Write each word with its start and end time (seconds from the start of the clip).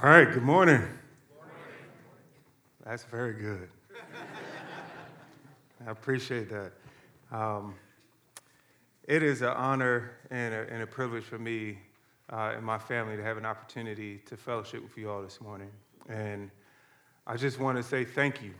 All 0.00 0.10
right, 0.10 0.32
good 0.32 0.44
morning. 0.44 0.80
That's 2.86 3.02
very 3.02 3.32
good. 3.32 3.68
I 5.86 5.90
appreciate 5.90 6.48
that. 6.50 6.70
Um, 7.32 7.74
it 9.08 9.24
is 9.24 9.42
an 9.42 9.48
honor 9.48 10.12
and 10.30 10.54
a, 10.54 10.72
and 10.72 10.84
a 10.84 10.86
privilege 10.86 11.24
for 11.24 11.40
me 11.40 11.78
uh, 12.32 12.52
and 12.54 12.64
my 12.64 12.78
family 12.78 13.16
to 13.16 13.24
have 13.24 13.38
an 13.38 13.44
opportunity 13.44 14.18
to 14.26 14.36
fellowship 14.36 14.84
with 14.84 14.96
you 14.96 15.10
all 15.10 15.20
this 15.20 15.40
morning. 15.40 15.70
And 16.08 16.52
I 17.26 17.36
just 17.36 17.58
want 17.58 17.76
to 17.76 17.82
say 17.82 18.04
thank 18.04 18.40
you. 18.40 18.54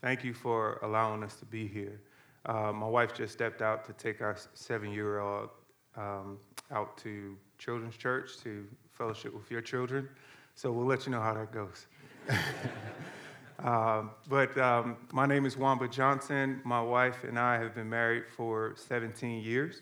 Thank 0.00 0.22
you 0.22 0.32
for 0.32 0.78
allowing 0.82 1.24
us 1.24 1.34
to 1.40 1.44
be 1.44 1.66
here. 1.66 2.00
Uh, 2.46 2.70
my 2.72 2.86
wife 2.86 3.12
just 3.16 3.32
stepped 3.32 3.62
out 3.62 3.84
to 3.86 3.92
take 3.94 4.20
our 4.20 4.36
seven 4.54 4.92
year 4.92 5.18
old 5.18 5.48
um, 5.96 6.38
out 6.70 6.96
to 6.98 7.36
Children's 7.58 7.96
Church 7.96 8.38
to 8.44 8.64
fellowship 8.92 9.34
with 9.34 9.50
your 9.50 9.60
children. 9.60 10.08
So 10.54 10.70
we'll 10.70 10.86
let 10.86 11.06
you 11.06 11.12
know 11.12 11.20
how 11.20 11.34
that 11.34 11.50
goes. 11.52 11.86
uh, 13.62 14.02
but 14.28 14.56
um, 14.58 14.96
my 15.12 15.26
name 15.26 15.46
is 15.46 15.56
Wamba 15.56 15.88
Johnson. 15.88 16.60
My 16.64 16.80
wife 16.80 17.24
and 17.24 17.38
I 17.38 17.58
have 17.58 17.74
been 17.74 17.88
married 17.88 18.24
for 18.36 18.74
17 18.76 19.42
years, 19.42 19.80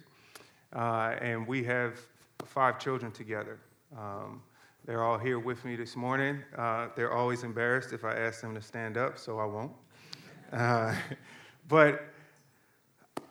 uh, 0.74 1.16
and 1.20 1.46
we 1.46 1.64
have 1.64 1.98
five 2.46 2.78
children 2.78 3.12
together. 3.12 3.58
Um, 3.98 4.42
they're 4.86 5.02
all 5.02 5.18
here 5.18 5.38
with 5.38 5.64
me 5.64 5.76
this 5.76 5.96
morning. 5.96 6.42
Uh, 6.56 6.88
they're 6.96 7.12
always 7.12 7.42
embarrassed 7.42 7.92
if 7.92 8.04
I 8.04 8.14
ask 8.14 8.40
them 8.40 8.54
to 8.54 8.62
stand 8.62 8.96
up, 8.96 9.18
so 9.18 9.38
I 9.38 9.44
won't. 9.44 9.72
Uh, 10.52 10.94
but 11.68 12.04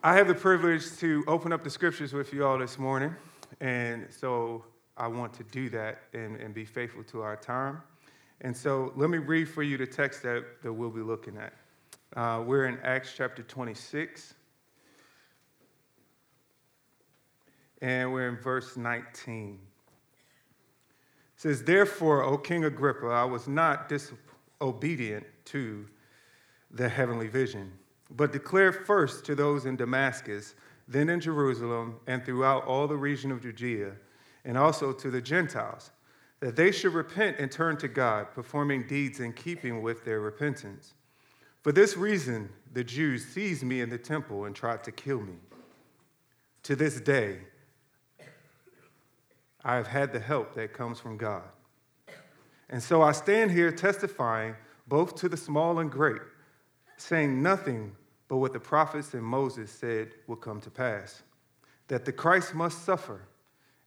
I 0.04 0.14
have 0.16 0.28
the 0.28 0.36
privilege 0.36 0.98
to 0.98 1.24
open 1.28 1.52
up 1.52 1.64
the 1.64 1.70
scriptures 1.70 2.14
with 2.14 2.34
you 2.34 2.46
all 2.46 2.58
this 2.58 2.78
morning. 2.78 3.16
And 3.60 4.08
so 4.12 4.64
I 5.00 5.08
want 5.08 5.34
to 5.36 5.44
do 5.46 5.70
that 5.70 6.02
and, 6.14 6.36
and 6.36 6.54
be 6.54 6.66
faithful 6.66 7.04
to 7.06 7.22
our 7.22 7.38
time. 7.38 7.82
And 8.42 8.56
so 8.56 8.92
let 8.98 9.10
me 9.10 9.18
read 9.18 9.48
for 9.48 9.64
you 9.64 9.78
the 9.78 9.88
text 9.88 10.22
that, 10.24 10.44
that 10.62 10.72
we'll 10.72 10.90
be 10.90 11.02
looking 11.02 11.38
at. 11.38 11.54
Uh, 12.16 12.44
we're 12.46 12.66
in 12.66 12.78
Acts 12.84 13.14
chapter 13.16 13.42
26, 13.42 14.34
and 17.82 18.12
we're 18.12 18.28
in 18.28 18.38
verse 18.38 18.76
19. 18.76 19.54
It 19.54 19.60
says, 21.42 21.64
Therefore, 21.64 22.24
O 22.24 22.38
King 22.38 22.66
Agrippa, 22.66 23.08
I 23.08 23.24
was 23.24 23.48
not 23.48 23.88
disobedient 23.88 25.26
to 25.46 25.86
the 26.72 26.90
heavenly 26.90 27.28
vision, 27.28 27.72
but 28.12 28.34
declared 28.34 28.86
first 28.86 29.26
to 29.26 29.36
those 29.36 29.66
in 29.66 29.78
Damascus, 29.78 30.56
then 30.88 31.10
in 31.10 31.22
Jerusalem, 31.22 32.00
and 32.08 32.26
throughout 32.26 32.66
all 32.66 32.88
the 32.88 32.98
region 32.98 33.32
of 33.32 33.42
Judea 33.42 33.94
and 34.46 34.58
also 34.58 34.94
to 34.94 35.10
the 35.10 35.22
Gentiles, 35.22 35.92
that 36.40 36.56
they 36.56 36.72
should 36.72 36.94
repent 36.94 37.38
and 37.40 37.52
turn 37.52 37.78
to 37.78 37.88
God, 37.88 38.32
performing 38.34 38.88
deeds 38.88 39.20
in 39.20 39.34
keeping 39.34 39.82
with 39.82 40.06
their 40.06 40.22
repentance. 40.22 40.94
For 41.62 41.72
this 41.72 41.98
reason, 41.98 42.50
the 42.74 42.84
Jews 42.84 43.26
seized 43.26 43.64
me 43.64 43.82
in 43.82 43.90
the 43.90 43.98
temple 43.98 44.46
and 44.46 44.56
tried 44.56 44.84
to 44.86 44.92
kill 44.92 45.20
me. 45.20 45.36
To 46.64 46.76
this 46.76 47.02
day, 47.02 47.40
I 49.64 49.76
have 49.76 49.88
had 49.88 50.14
the 50.14 50.20
help 50.20 50.54
that 50.56 50.74
comes 50.74 51.00
from 51.00 51.18
God. 51.18 51.44
And 52.70 52.82
so 52.82 53.02
I 53.02 53.12
stand 53.12 53.52
here 53.52 53.72
testifying 53.72 54.56
both 54.88 55.16
to 55.16 55.30
the 55.30 55.38
small 55.38 55.80
and 55.80 55.92
great, 55.92 56.22
saying 56.98 57.42
nothing 57.42 57.96
but 58.28 58.38
what 58.38 58.54
the 58.54 58.60
prophets 58.60 59.14
and 59.14 59.24
Moses 59.24 59.72
said 59.72 60.12
will 60.28 60.36
come 60.36 60.62
to 60.62 60.70
pass 60.70 61.24
that 61.88 62.06
the 62.06 62.12
Christ 62.12 62.54
must 62.54 62.86
suffer 62.86 63.22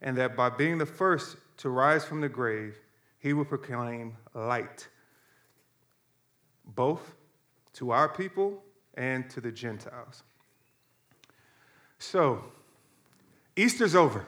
and 0.03 0.17
that 0.17 0.36
by 0.36 0.50
being 0.50 0.78
the 0.78 0.86
first 0.86 1.36
to 1.58 1.70
rise 1.70 2.05
from 2.05 2.20
the 2.20 2.28
grave, 2.28 2.78
he 3.19 3.33
will 3.33 3.45
proclaim 3.45 4.17
light, 4.34 4.89
both 6.75 7.14
to 7.75 7.92
our 7.92 8.08
people 8.08 8.62
and 8.95 9.30
to 9.30 9.41
the 9.41 9.53
Gentiles. 9.53 10.25
So, 11.98 12.42
Easter's 13.55 13.95
over, 13.95 14.27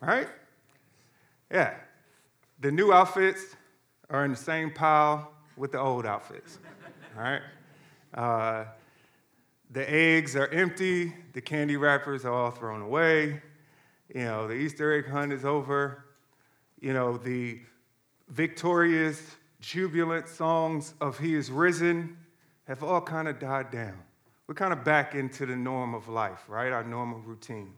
right? 0.00 0.28
Yeah. 1.50 1.74
The 2.60 2.70
new 2.70 2.92
outfits 2.92 3.56
are 4.10 4.24
in 4.24 4.30
the 4.30 4.36
same 4.36 4.72
pile 4.72 5.32
with 5.56 5.72
the 5.72 5.80
old 5.80 6.04
outfits, 6.04 6.58
all 7.16 7.22
right? 7.22 7.42
Uh, 8.12 8.64
the 9.70 9.90
eggs 9.90 10.36
are 10.36 10.48
empty, 10.48 11.14
the 11.32 11.40
candy 11.40 11.76
wrappers 11.76 12.26
are 12.26 12.32
all 12.32 12.50
thrown 12.50 12.82
away. 12.82 13.40
You 14.14 14.24
know, 14.24 14.46
the 14.46 14.54
Easter 14.54 14.92
egg 14.92 15.08
hunt 15.08 15.32
is 15.32 15.44
over. 15.44 16.04
You 16.80 16.92
know, 16.92 17.16
the 17.16 17.60
victorious, 18.28 19.36
jubilant 19.60 20.28
songs 20.28 20.94
of 21.00 21.18
He 21.18 21.34
is 21.34 21.50
risen 21.50 22.16
have 22.66 22.82
all 22.82 23.00
kind 23.00 23.28
of 23.28 23.38
died 23.38 23.70
down. 23.70 23.98
We're 24.46 24.54
kind 24.54 24.72
of 24.72 24.84
back 24.84 25.14
into 25.14 25.46
the 25.46 25.56
norm 25.56 25.94
of 25.94 26.08
life, 26.08 26.44
right? 26.48 26.72
Our 26.72 26.84
normal 26.84 27.20
routine. 27.20 27.72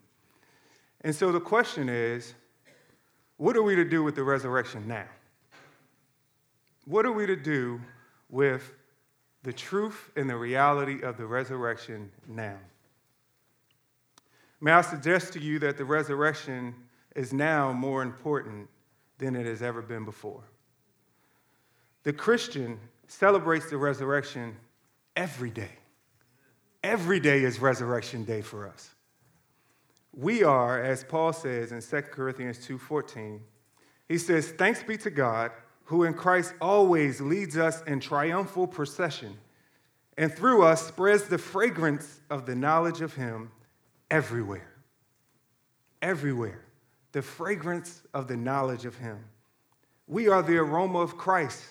And 1.03 1.15
so 1.15 1.31
the 1.31 1.41
question 1.41 1.89
is 1.89 2.35
what 3.37 3.57
are 3.57 3.63
we 3.63 3.77
to 3.77 3.85
do 3.85 4.03
with 4.03 4.15
the 4.15 4.23
resurrection 4.23 4.87
now? 4.87 5.07
What 6.87 7.07
are 7.07 7.13
we 7.13 7.27
to 7.27 7.37
do 7.37 7.81
with 8.31 8.75
the 9.43 9.53
truth 9.53 10.11
and 10.17 10.29
the 10.29 10.37
reality 10.37 11.03
of 11.03 11.17
the 11.17 11.27
resurrection 11.27 12.11
now? 12.27 12.57
May 14.65 14.73
I 14.73 14.81
suggest 14.81 15.35
to 15.35 15.41
you 15.41 15.59
that 15.59 15.77
the 15.77 15.85
resurrection 15.85 16.75
is 17.15 17.35
now 17.35 17.71
more 17.71 18.01
important 18.01 18.67
than 19.19 19.37
it 19.37 19.45
has 19.45 19.61
ever 19.61 19.83
been 19.83 20.07
before. 20.07 20.43
The 22.05 22.15
Christian 22.15 22.81
celebrates 23.07 23.69
the 23.69 23.77
resurrection 23.77 24.57
every 25.17 25.51
day. 25.51 25.73
Every 26.83 27.21
day 27.21 27.43
is 27.43 27.61
resurrection 27.61 28.25
day 28.25 28.41
for 28.41 28.67
us. 28.67 28.89
We 30.15 30.45
are, 30.45 30.83
as 30.83 31.05
Paul 31.05 31.35
says 31.35 31.71
in 31.71 31.83
2 31.83 32.11
Corinthians 32.11 32.59
2:14, 32.67 33.45
he 34.09 34.17
says, 34.17 34.51
"Thanks 34.53 34.83
be 34.83 34.97
to 34.97 35.11
God, 35.11 35.53
who 35.85 36.05
in 36.05 36.15
Christ 36.15 36.55
always 36.59 37.21
leads 37.21 37.59
us 37.59 37.83
in 37.83 38.01
triumphal 38.01 38.67
procession, 38.67 39.39
and 40.17 40.33
through 40.35 40.63
us 40.63 40.87
spreads 40.87 41.25
the 41.25 41.37
fragrance 41.37 42.23
of 42.31 42.47
the 42.47 42.55
knowledge 42.55 43.03
of 43.03 43.13
him 43.13 43.51
everywhere. 44.15 44.71
Everywhere. 46.01 46.61
The 47.11 47.23
fragrance 47.23 48.01
of 48.15 48.29
the 48.29 48.37
knowledge 48.37 48.85
of 48.85 48.97
Him. 48.97 49.19
We 50.07 50.29
are 50.29 50.41
the 50.41 50.57
aroma 50.59 51.01
of 51.01 51.17
Christ 51.17 51.65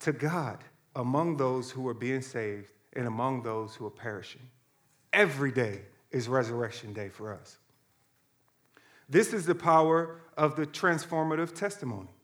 to 0.00 0.12
God 0.12 0.58
among 0.94 1.38
those 1.38 1.72
who 1.72 1.88
are 1.88 1.94
being 1.94 2.22
saved 2.22 2.70
and 2.92 3.08
among 3.08 3.42
those 3.42 3.74
who 3.74 3.84
are 3.86 3.90
perishing. 3.90 4.42
Every 5.12 5.50
day 5.50 5.80
is 6.12 6.28
resurrection 6.28 6.92
day 6.92 7.08
for 7.08 7.34
us. 7.34 7.58
This 9.08 9.32
is 9.32 9.46
the 9.46 9.56
power 9.56 10.20
of 10.36 10.54
the 10.54 10.66
transformative 10.66 11.52
testimony. 11.52 12.14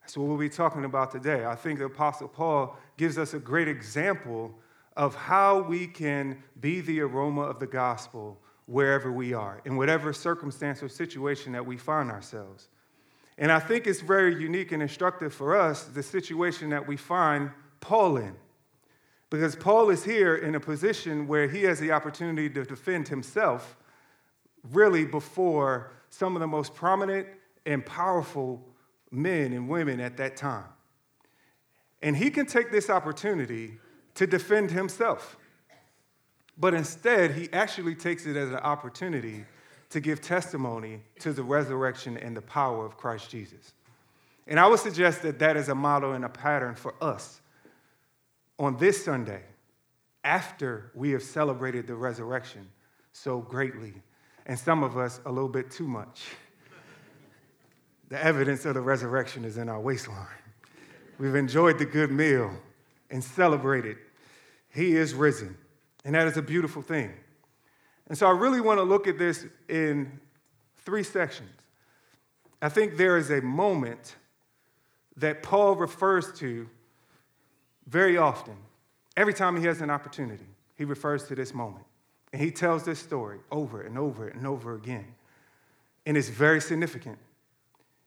That's 0.00 0.16
what 0.16 0.26
we'll 0.26 0.36
be 0.36 0.48
talking 0.48 0.84
about 0.84 1.12
today. 1.12 1.44
I 1.44 1.54
think 1.54 1.78
the 1.78 1.84
Apostle 1.84 2.26
Paul 2.26 2.76
gives 2.96 3.18
us 3.18 3.34
a 3.34 3.38
great 3.38 3.68
example 3.68 4.52
of 4.96 5.14
how 5.14 5.60
we 5.60 5.86
can 5.86 6.42
be 6.60 6.80
the 6.80 7.00
aroma 7.00 7.42
of 7.42 7.58
the 7.58 7.66
gospel 7.66 8.38
wherever 8.66 9.10
we 9.10 9.32
are, 9.32 9.60
in 9.64 9.76
whatever 9.76 10.12
circumstance 10.12 10.82
or 10.82 10.88
situation 10.88 11.52
that 11.52 11.64
we 11.64 11.76
find 11.76 12.10
ourselves. 12.10 12.68
And 13.38 13.50
I 13.50 13.58
think 13.58 13.86
it's 13.86 14.00
very 14.00 14.40
unique 14.40 14.72
and 14.72 14.82
instructive 14.82 15.34
for 15.34 15.56
us, 15.56 15.84
the 15.84 16.02
situation 16.02 16.70
that 16.70 16.86
we 16.86 16.96
find 16.96 17.50
Paul 17.80 18.18
in. 18.18 18.34
Because 19.30 19.56
Paul 19.56 19.88
is 19.88 20.04
here 20.04 20.36
in 20.36 20.54
a 20.54 20.60
position 20.60 21.26
where 21.26 21.48
he 21.48 21.62
has 21.62 21.80
the 21.80 21.90
opportunity 21.92 22.50
to 22.50 22.64
defend 22.64 23.08
himself 23.08 23.76
really 24.70 25.06
before 25.06 25.90
some 26.10 26.36
of 26.36 26.40
the 26.40 26.46
most 26.46 26.74
prominent 26.74 27.26
and 27.64 27.84
powerful 27.84 28.62
men 29.10 29.52
and 29.52 29.68
women 29.68 30.00
at 30.00 30.18
that 30.18 30.36
time. 30.36 30.66
And 32.02 32.16
he 32.16 32.30
can 32.30 32.46
take 32.46 32.70
this 32.70 32.90
opportunity 32.90 33.78
to 34.14 34.26
defend 34.26 34.70
himself. 34.70 35.36
But 36.58 36.74
instead, 36.74 37.32
he 37.32 37.48
actually 37.52 37.94
takes 37.94 38.26
it 38.26 38.36
as 38.36 38.50
an 38.50 38.56
opportunity 38.56 39.44
to 39.90 40.00
give 40.00 40.20
testimony 40.20 41.02
to 41.20 41.32
the 41.32 41.42
resurrection 41.42 42.16
and 42.16 42.36
the 42.36 42.42
power 42.42 42.84
of 42.84 42.96
Christ 42.96 43.30
Jesus. 43.30 43.74
And 44.46 44.58
I 44.58 44.66
would 44.66 44.80
suggest 44.80 45.22
that 45.22 45.38
that 45.38 45.56
is 45.56 45.68
a 45.68 45.74
model 45.74 46.12
and 46.12 46.24
a 46.24 46.28
pattern 46.28 46.74
for 46.74 46.94
us 47.00 47.40
on 48.58 48.76
this 48.76 49.04
Sunday, 49.04 49.42
after 50.24 50.92
we 50.94 51.10
have 51.10 51.22
celebrated 51.22 51.86
the 51.86 51.94
resurrection 51.94 52.68
so 53.12 53.40
greatly, 53.40 53.92
and 54.46 54.58
some 54.58 54.82
of 54.82 54.96
us 54.96 55.20
a 55.26 55.32
little 55.32 55.48
bit 55.48 55.70
too 55.70 55.88
much. 55.88 56.22
the 58.08 58.22
evidence 58.22 58.66
of 58.66 58.74
the 58.74 58.80
resurrection 58.80 59.44
is 59.44 59.56
in 59.56 59.68
our 59.68 59.80
waistline. 59.80 60.26
We've 61.18 61.34
enjoyed 61.34 61.78
the 61.78 61.86
good 61.86 62.12
meal 62.12 62.52
and 63.12 63.22
celebrated. 63.22 63.98
He 64.70 64.96
is 64.96 65.14
risen. 65.14 65.56
And 66.04 66.14
that 66.16 66.26
is 66.26 66.36
a 66.36 66.42
beautiful 66.42 66.82
thing. 66.82 67.12
And 68.08 68.18
so 68.18 68.26
I 68.26 68.32
really 68.32 68.60
want 68.60 68.78
to 68.78 68.82
look 68.84 69.06
at 69.06 69.18
this 69.18 69.46
in 69.68 70.20
three 70.78 71.04
sections. 71.04 71.50
I 72.60 72.68
think 72.68 72.96
there 72.96 73.16
is 73.16 73.30
a 73.30 73.40
moment 73.40 74.16
that 75.16 75.42
Paul 75.42 75.76
refers 75.76 76.32
to 76.38 76.68
very 77.86 78.16
often. 78.16 78.56
Every 79.16 79.34
time 79.34 79.56
he 79.60 79.66
has 79.66 79.80
an 79.80 79.90
opportunity, 79.90 80.46
he 80.76 80.84
refers 80.84 81.28
to 81.28 81.34
this 81.34 81.52
moment. 81.52 81.84
And 82.32 82.40
he 82.40 82.50
tells 82.50 82.84
this 82.84 82.98
story 82.98 83.38
over 83.50 83.82
and 83.82 83.98
over 83.98 84.28
and 84.28 84.46
over 84.46 84.74
again. 84.74 85.06
And 86.06 86.16
it's 86.16 86.30
very 86.30 86.60
significant. 86.60 87.18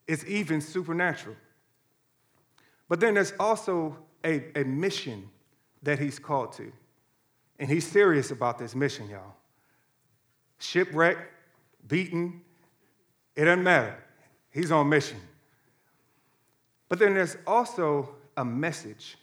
It's 0.08 0.26
even 0.26 0.62
supernatural. 0.62 1.36
But 2.90 3.00
then 3.00 3.14
there's 3.14 3.34
also 3.40 3.98
a, 4.26 4.44
a 4.56 4.64
mission 4.64 5.30
that 5.84 6.00
he's 6.00 6.20
called 6.20 6.54
to. 6.54 6.72
And 7.60 7.70
he's 7.70 7.88
serious 7.88 8.32
about 8.32 8.58
this 8.58 8.76
mission, 8.76 9.10
y'all. 9.10 9.36
Shipwreck, 10.60 11.18
beaten, 11.88 12.42
it 13.36 13.46
doesn't 13.46 13.64
matter. 13.64 13.96
He's 14.52 14.72
on 14.72 14.90
mission. 14.90 15.20
But 16.90 17.00
then 17.00 17.14
there's 17.14 17.38
also 17.46 18.16
a 18.38 18.44
message, 18.46 19.18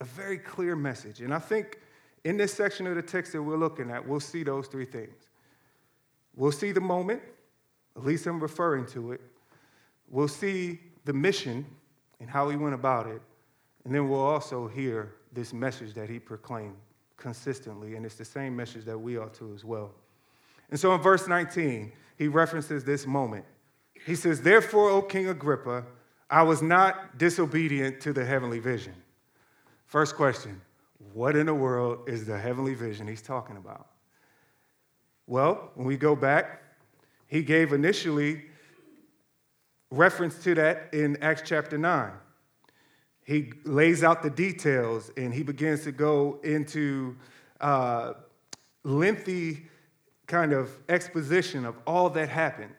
a 0.00 0.04
very 0.04 0.38
clear 0.38 0.76
message. 0.76 1.20
And 1.20 1.32
I 1.32 1.38
think 1.38 1.78
in 2.24 2.36
this 2.36 2.52
section 2.52 2.86
of 2.86 2.94
the 2.94 3.02
text 3.02 3.32
that 3.32 3.42
we're 3.42 3.56
looking 3.56 3.90
at, 3.90 4.06
we'll 4.06 4.20
see 4.20 4.42
those 4.42 4.66
three 4.66 4.84
things. 4.84 5.14
We'll 6.34 6.52
see 6.52 6.72
the 6.72 6.80
moment, 6.80 7.22
at 7.96 8.04
least 8.04 8.26
I'm 8.26 8.40
referring 8.40 8.86
to 8.86 9.12
it. 9.12 9.20
We'll 10.08 10.28
see 10.28 10.80
the 11.04 11.12
mission 11.12 11.66
and 12.20 12.28
how 12.28 12.48
he 12.48 12.56
went 12.56 12.74
about 12.74 13.06
it. 13.06 13.20
And 13.84 13.94
then 13.94 14.08
we'll 14.08 14.20
also 14.20 14.68
hear 14.68 15.14
this 15.32 15.52
message 15.52 15.94
that 15.94 16.08
he 16.08 16.18
proclaimed 16.18 16.76
consistently. 17.16 17.96
And 17.96 18.04
it's 18.06 18.16
the 18.16 18.24
same 18.24 18.54
message 18.54 18.84
that 18.84 18.98
we 18.98 19.18
ought 19.18 19.34
to 19.34 19.52
as 19.54 19.64
well. 19.64 19.92
And 20.70 20.78
so 20.78 20.94
in 20.94 21.00
verse 21.00 21.28
19, 21.28 21.92
he 22.16 22.28
references 22.28 22.84
this 22.84 23.06
moment. 23.06 23.44
He 24.06 24.14
says, 24.14 24.40
Therefore, 24.40 24.90
O 24.90 25.02
King 25.02 25.28
Agrippa, 25.28 25.84
I 26.30 26.42
was 26.42 26.62
not 26.62 27.18
disobedient 27.18 28.00
to 28.02 28.12
the 28.12 28.24
heavenly 28.24 28.58
vision. 28.58 28.94
First 29.86 30.16
question 30.16 30.60
What 31.12 31.36
in 31.36 31.46
the 31.46 31.54
world 31.54 32.08
is 32.08 32.26
the 32.26 32.38
heavenly 32.38 32.74
vision 32.74 33.06
he's 33.06 33.22
talking 33.22 33.56
about? 33.56 33.88
Well, 35.26 35.70
when 35.74 35.86
we 35.86 35.96
go 35.96 36.16
back, 36.16 36.62
he 37.26 37.42
gave 37.42 37.72
initially 37.72 38.42
reference 39.90 40.42
to 40.44 40.54
that 40.54 40.88
in 40.92 41.22
Acts 41.22 41.42
chapter 41.44 41.78
9. 41.78 42.12
He 43.24 43.52
lays 43.64 44.02
out 44.02 44.22
the 44.22 44.30
details 44.30 45.10
and 45.16 45.32
he 45.32 45.42
begins 45.42 45.84
to 45.84 45.92
go 45.92 46.40
into 46.42 47.16
uh, 47.60 48.14
lengthy 48.84 49.66
kind 50.26 50.52
of 50.52 50.70
exposition 50.88 51.64
of 51.64 51.76
all 51.86 52.10
that 52.10 52.28
happened. 52.28 52.72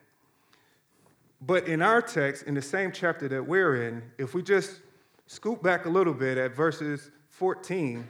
But 1.41 1.67
in 1.67 1.81
our 1.81 2.01
text, 2.01 2.43
in 2.43 2.53
the 2.53 2.61
same 2.61 2.91
chapter 2.91 3.27
that 3.27 3.45
we're 3.45 3.87
in, 3.87 4.01
if 4.17 4.33
we 4.33 4.41
just 4.41 4.79
scoop 5.27 5.61
back 5.61 5.85
a 5.85 5.89
little 5.89 6.13
bit 6.13 6.37
at 6.37 6.55
verses 6.55 7.11
14 7.29 8.07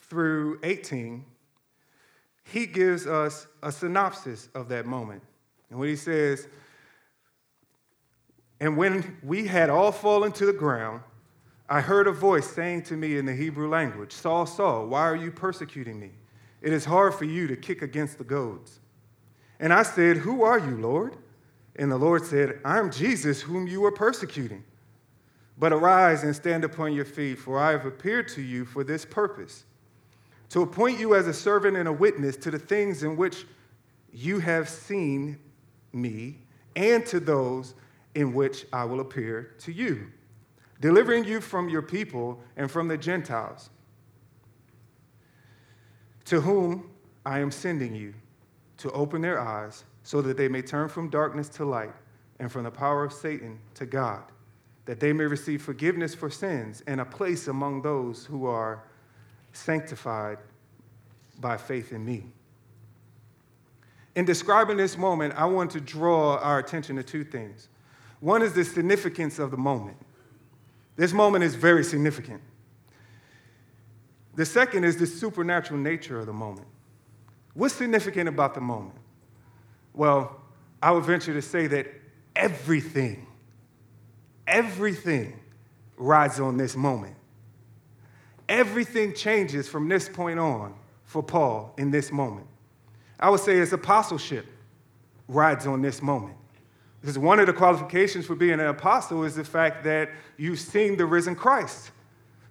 through 0.00 0.58
18, 0.62 1.24
he 2.44 2.66
gives 2.66 3.06
us 3.06 3.46
a 3.62 3.70
synopsis 3.70 4.48
of 4.54 4.68
that 4.68 4.86
moment. 4.86 5.22
And 5.70 5.78
what 5.78 5.88
he 5.88 5.96
says, 5.96 6.48
And 8.60 8.76
when 8.76 9.16
we 9.22 9.46
had 9.46 9.70
all 9.70 9.90
fallen 9.90 10.32
to 10.32 10.46
the 10.46 10.52
ground, 10.52 11.00
I 11.68 11.80
heard 11.80 12.06
a 12.06 12.12
voice 12.12 12.48
saying 12.50 12.82
to 12.84 12.94
me 12.96 13.16
in 13.16 13.24
the 13.24 13.34
Hebrew 13.34 13.68
language, 13.68 14.12
Saul, 14.12 14.44
Saul, 14.44 14.86
why 14.86 15.02
are 15.02 15.16
you 15.16 15.30
persecuting 15.30 15.98
me? 15.98 16.10
It 16.60 16.72
is 16.72 16.84
hard 16.84 17.14
for 17.14 17.24
you 17.24 17.46
to 17.46 17.56
kick 17.56 17.80
against 17.80 18.18
the 18.18 18.24
goads. 18.24 18.80
And 19.58 19.72
I 19.72 19.82
said, 19.82 20.18
Who 20.18 20.42
are 20.42 20.58
you, 20.58 20.76
Lord? 20.76 21.16
And 21.76 21.90
the 21.90 21.96
Lord 21.96 22.24
said, 22.24 22.60
I 22.64 22.78
am 22.78 22.90
Jesus, 22.90 23.40
whom 23.40 23.66
you 23.66 23.84
are 23.84 23.92
persecuting. 23.92 24.64
But 25.58 25.72
arise 25.72 26.24
and 26.24 26.34
stand 26.34 26.64
upon 26.64 26.92
your 26.92 27.04
feet, 27.04 27.38
for 27.38 27.58
I 27.58 27.70
have 27.70 27.86
appeared 27.86 28.28
to 28.28 28.42
you 28.42 28.64
for 28.64 28.84
this 28.84 29.04
purpose 29.04 29.64
to 30.50 30.62
appoint 30.62 30.98
you 30.98 31.14
as 31.14 31.26
a 31.28 31.32
servant 31.32 31.76
and 31.76 31.88
a 31.88 31.92
witness 31.92 32.36
to 32.36 32.50
the 32.50 32.58
things 32.58 33.02
in 33.04 33.16
which 33.16 33.46
you 34.12 34.40
have 34.40 34.68
seen 34.68 35.38
me, 35.92 36.38
and 36.74 37.06
to 37.06 37.20
those 37.20 37.74
in 38.14 38.32
which 38.34 38.66
I 38.72 38.84
will 38.84 39.00
appear 39.00 39.54
to 39.60 39.72
you, 39.72 40.08
delivering 40.80 41.24
you 41.24 41.40
from 41.40 41.68
your 41.68 41.82
people 41.82 42.40
and 42.56 42.70
from 42.70 42.88
the 42.88 42.98
Gentiles, 42.98 43.70
to 46.24 46.40
whom 46.40 46.90
I 47.24 47.40
am 47.40 47.50
sending 47.50 47.94
you 47.94 48.14
to 48.78 48.90
open 48.92 49.20
their 49.20 49.40
eyes 49.40 49.84
so 50.02 50.22
that 50.22 50.36
they 50.36 50.48
may 50.48 50.62
turn 50.62 50.88
from 50.88 51.10
darkness 51.10 51.48
to 51.50 51.64
light 51.64 51.94
and 52.38 52.50
from 52.50 52.64
the 52.64 52.70
power 52.70 53.04
of 53.04 53.12
Satan 53.12 53.58
to 53.74 53.86
God, 53.86 54.22
that 54.86 54.98
they 54.98 55.12
may 55.12 55.24
receive 55.24 55.62
forgiveness 55.62 56.14
for 56.14 56.30
sins 56.30 56.82
and 56.86 57.00
a 57.00 57.04
place 57.04 57.48
among 57.48 57.82
those 57.82 58.24
who 58.24 58.46
are 58.46 58.84
sanctified 59.52 60.38
by 61.40 61.56
faith 61.56 61.92
in 61.92 62.04
me. 62.04 62.24
In 64.16 64.24
describing 64.24 64.76
this 64.76 64.98
moment, 64.98 65.34
I 65.36 65.44
want 65.44 65.70
to 65.72 65.80
draw 65.80 66.36
our 66.38 66.58
attention 66.58 66.96
to 66.96 67.02
two 67.02 67.24
things. 67.24 67.68
One 68.20 68.42
is 68.42 68.52
the 68.52 68.64
significance 68.64 69.38
of 69.38 69.50
the 69.50 69.56
moment. 69.56 69.96
This 70.96 71.12
moment 71.12 71.44
is 71.44 71.54
very 71.54 71.82
significant. 71.82 72.42
The 74.36 74.44
second 74.44 74.84
is 74.84 74.96
the 74.96 75.06
supernatural 75.06 75.80
nature 75.80 76.18
of 76.18 76.26
the 76.26 76.32
moment. 76.32 76.66
What's 77.54 77.74
significant 77.74 78.28
about 78.28 78.54
the 78.54 78.60
moment? 78.60 78.94
Well, 79.92 80.40
I 80.82 80.92
would 80.92 81.04
venture 81.04 81.32
to 81.32 81.42
say 81.42 81.66
that 81.68 81.86
everything, 82.36 83.26
everything 84.46 85.40
rides 85.96 86.38
on 86.38 86.56
this 86.56 86.76
moment. 86.76 87.16
Everything 88.48 89.14
changes 89.14 89.68
from 89.68 89.88
this 89.88 90.08
point 90.08 90.38
on 90.38 90.74
for 91.04 91.22
Paul 91.22 91.74
in 91.78 91.90
this 91.90 92.10
moment. 92.12 92.46
I 93.18 93.30
would 93.30 93.40
say 93.40 93.56
his 93.56 93.72
apostleship 93.72 94.46
rides 95.28 95.66
on 95.66 95.82
this 95.82 96.00
moment. 96.00 96.36
Because 97.00 97.18
one 97.18 97.40
of 97.40 97.46
the 97.46 97.52
qualifications 97.52 98.26
for 98.26 98.34
being 98.34 98.54
an 98.54 98.60
apostle 98.60 99.24
is 99.24 99.34
the 99.34 99.44
fact 99.44 99.84
that 99.84 100.10
you've 100.36 100.60
seen 100.60 100.96
the 100.96 101.06
risen 101.06 101.34
Christ. 101.34 101.92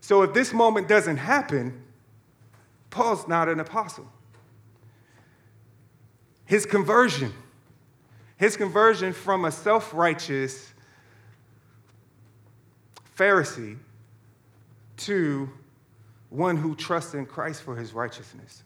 So 0.01 0.23
if 0.23 0.33
this 0.33 0.53
moment 0.53 0.87
doesn't 0.87 1.17
happen, 1.17 1.83
Paul's 2.89 3.27
not 3.27 3.47
an 3.47 3.59
apostle 3.59 4.11
his 6.49 6.65
conversion. 6.65 7.31
His 8.37 8.57
conversion 8.57 9.13
from 9.13 9.45
a 9.45 9.51
self 9.51 9.93
righteous 9.93 10.73
Pharisee 13.15 13.77
to 14.97 15.47
one 16.31 16.57
who 16.57 16.73
trusts 16.73 17.13
in 17.13 17.27
Christ 17.27 17.61
for 17.61 17.75
his 17.75 17.93
righteousness. 17.93 18.63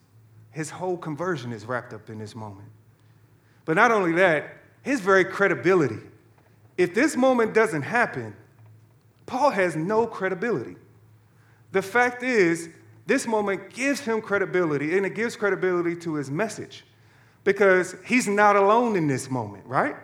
His 0.52 0.70
whole 0.70 0.96
conversion 0.96 1.52
is 1.52 1.66
wrapped 1.66 1.92
up 1.92 2.10
in 2.10 2.20
this 2.20 2.36
moment. 2.36 2.70
But 3.66 3.76
not 3.76 3.92
only 3.92 4.14
that, 4.14 4.63
his 4.84 5.02
very 5.02 5.26
credibility. 5.26 6.00
If 6.78 6.94
this 6.94 7.16
moment 7.16 7.54
doesn't 7.54 7.82
happen, 7.82 8.36
Paul 9.26 9.50
has 9.50 9.76
no 9.76 10.06
credibility. 10.06 10.76
The 11.72 11.82
fact 11.82 12.22
is, 12.22 12.70
this 13.06 13.28
moment 13.28 13.72
gives 13.72 14.00
him 14.00 14.22
credibility, 14.22 14.96
and 14.96 15.06
it 15.06 15.16
gives 15.16 15.36
credibility 15.36 15.96
to 15.98 16.16
his 16.16 16.30
message 16.30 16.86
because 17.44 17.96
he's 18.06 18.28
not 18.28 18.56
alone 18.56 18.96
in 18.96 19.08
this 19.08 19.30
moment, 19.30 19.66
right? 19.66 19.96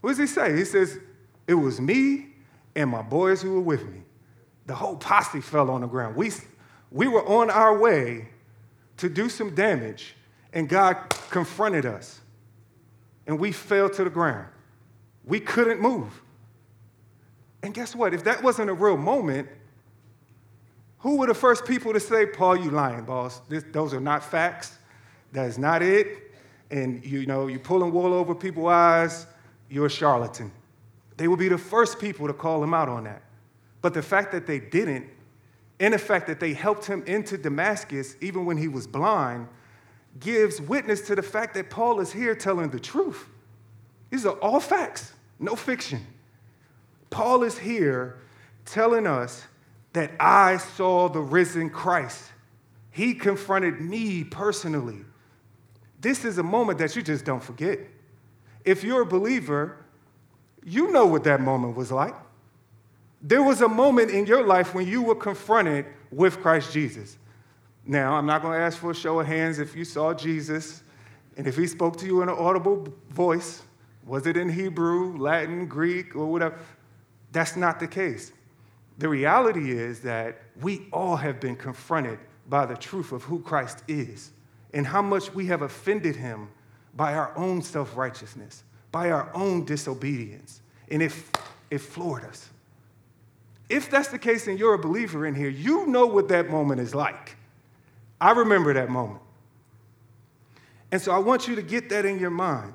What 0.00 0.10
does 0.10 0.18
he 0.18 0.26
say? 0.26 0.56
He 0.56 0.64
says, 0.64 0.98
It 1.46 1.54
was 1.54 1.80
me 1.80 2.26
and 2.74 2.90
my 2.90 3.02
boys 3.02 3.42
who 3.42 3.54
were 3.54 3.60
with 3.60 3.86
me. 3.88 4.02
The 4.66 4.74
whole 4.74 4.96
posse 4.96 5.40
fell 5.40 5.70
on 5.70 5.80
the 5.80 5.86
ground. 5.86 6.16
We, 6.16 6.30
we 6.90 7.08
were 7.08 7.26
on 7.26 7.50
our 7.50 7.76
way 7.78 8.28
to 8.98 9.08
do 9.08 9.28
some 9.28 9.54
damage, 9.54 10.14
and 10.52 10.68
God 10.68 10.96
confronted 11.30 11.86
us, 11.86 12.20
and 13.26 13.38
we 13.38 13.52
fell 13.52 13.88
to 13.90 14.04
the 14.04 14.10
ground. 14.10 14.48
We 15.24 15.40
couldn't 15.40 15.80
move. 15.80 16.22
And 17.62 17.72
guess 17.72 17.94
what? 17.94 18.12
If 18.12 18.24
that 18.24 18.42
wasn't 18.42 18.70
a 18.70 18.74
real 18.74 18.96
moment, 18.96 19.48
who 20.98 21.16
were 21.18 21.26
the 21.26 21.34
first 21.34 21.64
people 21.64 21.92
to 21.92 22.00
say, 22.00 22.26
Paul, 22.26 22.56
you 22.56 22.70
lying, 22.70 23.04
boss? 23.04 23.40
This, 23.48 23.64
those 23.72 23.94
are 23.94 24.00
not 24.00 24.24
facts. 24.24 24.78
That 25.32 25.46
is 25.46 25.58
not 25.58 25.82
it 25.82 26.32
and 26.72 27.04
you 27.04 27.26
know, 27.26 27.46
you're 27.46 27.60
pulling 27.60 27.92
wool 27.92 28.12
over 28.14 28.34
people's 28.34 28.70
eyes, 28.70 29.26
you're 29.68 29.86
a 29.86 29.90
charlatan. 29.90 30.50
They 31.18 31.28
will 31.28 31.36
be 31.36 31.48
the 31.48 31.58
first 31.58 32.00
people 32.00 32.26
to 32.26 32.32
call 32.32 32.64
him 32.64 32.74
out 32.74 32.88
on 32.88 33.04
that. 33.04 33.22
But 33.82 33.94
the 33.94 34.02
fact 34.02 34.32
that 34.32 34.46
they 34.46 34.58
didn't, 34.58 35.06
and 35.78 35.92
the 35.94 35.98
fact 35.98 36.26
that 36.28 36.40
they 36.40 36.54
helped 36.54 36.86
him 36.86 37.04
into 37.06 37.36
Damascus 37.36 38.16
even 38.20 38.46
when 38.46 38.56
he 38.56 38.68
was 38.68 38.86
blind, 38.86 39.48
gives 40.20 40.60
witness 40.60 41.00
to 41.02 41.14
the 41.14 41.22
fact 41.22 41.54
that 41.54 41.70
Paul 41.70 42.00
is 42.00 42.12
here 42.12 42.34
telling 42.34 42.70
the 42.70 42.80
truth. 42.80 43.26
These 44.10 44.26
are 44.26 44.36
all 44.36 44.60
facts, 44.60 45.12
no 45.38 45.56
fiction. 45.56 46.06
Paul 47.10 47.42
is 47.42 47.58
here 47.58 48.18
telling 48.64 49.06
us 49.06 49.44
that 49.92 50.12
I 50.20 50.56
saw 50.56 51.08
the 51.08 51.20
risen 51.20 51.70
Christ. 51.70 52.24
He 52.90 53.14
confronted 53.14 53.80
me 53.80 54.24
personally. 54.24 55.04
This 56.00 56.24
is 56.24 56.38
a 56.38 56.42
moment 56.42 56.78
that 56.78 56.94
you 56.96 57.02
just 57.02 57.24
don't 57.24 57.42
forget. 57.42 57.78
If 58.64 58.84
you're 58.84 59.02
a 59.02 59.06
believer, 59.06 59.78
You 60.64 60.92
know 60.92 61.06
what 61.06 61.24
that 61.24 61.40
moment 61.40 61.76
was 61.76 61.90
like. 61.90 62.14
There 63.20 63.42
was 63.42 63.60
a 63.60 63.68
moment 63.68 64.10
in 64.10 64.26
your 64.26 64.44
life 64.46 64.74
when 64.74 64.86
you 64.86 65.02
were 65.02 65.14
confronted 65.14 65.86
with 66.10 66.40
Christ 66.40 66.72
Jesus. 66.72 67.16
Now, 67.84 68.14
I'm 68.14 68.26
not 68.26 68.42
going 68.42 68.58
to 68.58 68.64
ask 68.64 68.78
for 68.78 68.92
a 68.92 68.94
show 68.94 69.20
of 69.20 69.26
hands 69.26 69.58
if 69.58 69.74
you 69.74 69.84
saw 69.84 70.14
Jesus 70.14 70.82
and 71.36 71.46
if 71.46 71.56
he 71.56 71.66
spoke 71.66 71.96
to 71.98 72.06
you 72.06 72.22
in 72.22 72.28
an 72.28 72.36
audible 72.38 72.86
voice. 73.10 73.62
Was 74.06 74.26
it 74.26 74.36
in 74.36 74.48
Hebrew, 74.48 75.16
Latin, 75.16 75.66
Greek, 75.66 76.14
or 76.14 76.26
whatever? 76.26 76.58
That's 77.32 77.56
not 77.56 77.80
the 77.80 77.88
case. 77.88 78.32
The 78.98 79.08
reality 79.08 79.72
is 79.72 80.00
that 80.00 80.42
we 80.60 80.86
all 80.92 81.16
have 81.16 81.40
been 81.40 81.56
confronted 81.56 82.18
by 82.48 82.66
the 82.66 82.76
truth 82.76 83.12
of 83.12 83.22
who 83.22 83.40
Christ 83.40 83.82
is 83.88 84.32
and 84.74 84.86
how 84.86 85.02
much 85.02 85.32
we 85.34 85.46
have 85.46 85.62
offended 85.62 86.16
him 86.16 86.48
by 86.94 87.14
our 87.14 87.36
own 87.36 87.62
self 87.62 87.96
righteousness, 87.96 88.64
by 88.90 89.10
our 89.10 89.30
own 89.34 89.64
disobedience. 89.64 90.60
And 90.90 91.02
it, 91.02 91.12
it 91.70 91.78
floored 91.78 92.24
us. 92.24 92.48
If 93.68 93.90
that's 93.90 94.08
the 94.08 94.18
case 94.18 94.46
and 94.48 94.58
you're 94.58 94.74
a 94.74 94.78
believer 94.78 95.26
in 95.26 95.34
here, 95.34 95.48
you 95.48 95.86
know 95.86 96.06
what 96.06 96.28
that 96.28 96.50
moment 96.50 96.80
is 96.80 96.94
like. 96.94 97.36
I 98.22 98.30
remember 98.30 98.72
that 98.72 98.88
moment. 98.88 99.20
And 100.92 101.02
so 101.02 101.10
I 101.10 101.18
want 101.18 101.48
you 101.48 101.56
to 101.56 101.62
get 101.62 101.88
that 101.88 102.04
in 102.04 102.20
your 102.20 102.30
mind. 102.30 102.72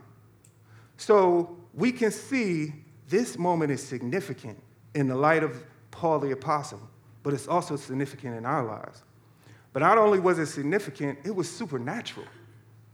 So 0.97 1.55
we 1.73 1.93
can 1.93 2.11
see 2.11 2.73
this 3.07 3.37
moment 3.37 3.71
is 3.71 3.81
significant 3.81 4.61
in 4.93 5.07
the 5.07 5.15
light 5.15 5.43
of 5.43 5.63
Paul 5.89 6.19
the 6.19 6.31
Apostle, 6.31 6.81
but 7.23 7.33
it's 7.33 7.47
also 7.47 7.77
significant 7.77 8.35
in 8.35 8.45
our 8.45 8.65
lives. 8.65 9.03
But 9.71 9.79
not 9.83 9.97
only 9.97 10.19
was 10.19 10.37
it 10.37 10.47
significant, 10.47 11.19
it 11.23 11.33
was 11.33 11.49
supernatural. 11.49 12.27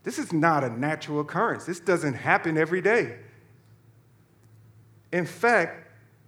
This 0.03 0.19
is 0.19 0.31
not 0.31 0.63
a 0.63 0.69
natural 0.69 1.21
occurrence. 1.21 1.65
This 1.65 1.79
doesn't 1.79 2.13
happen 2.13 2.59
every 2.59 2.81
day. 2.81 3.17
In 5.11 5.25
fact, 5.25 5.87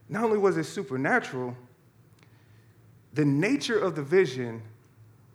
not 0.09 0.23
only 0.23 0.39
was 0.39 0.57
it 0.57 0.63
supernatural, 0.63 1.55
the 3.13 3.25
nature 3.25 3.77
of 3.77 3.95
the 3.95 4.01
vision 4.01 4.63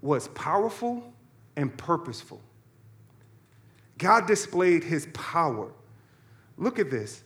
was 0.03 0.29
powerful 0.29 1.03
and 1.57 1.77
purposeful. 1.77 2.41
God 3.99 4.27
displayed 4.27 4.83
his 4.83 5.07
power. 5.13 5.71
Look 6.57 6.79
at 6.79 6.91
this. 6.91 7.23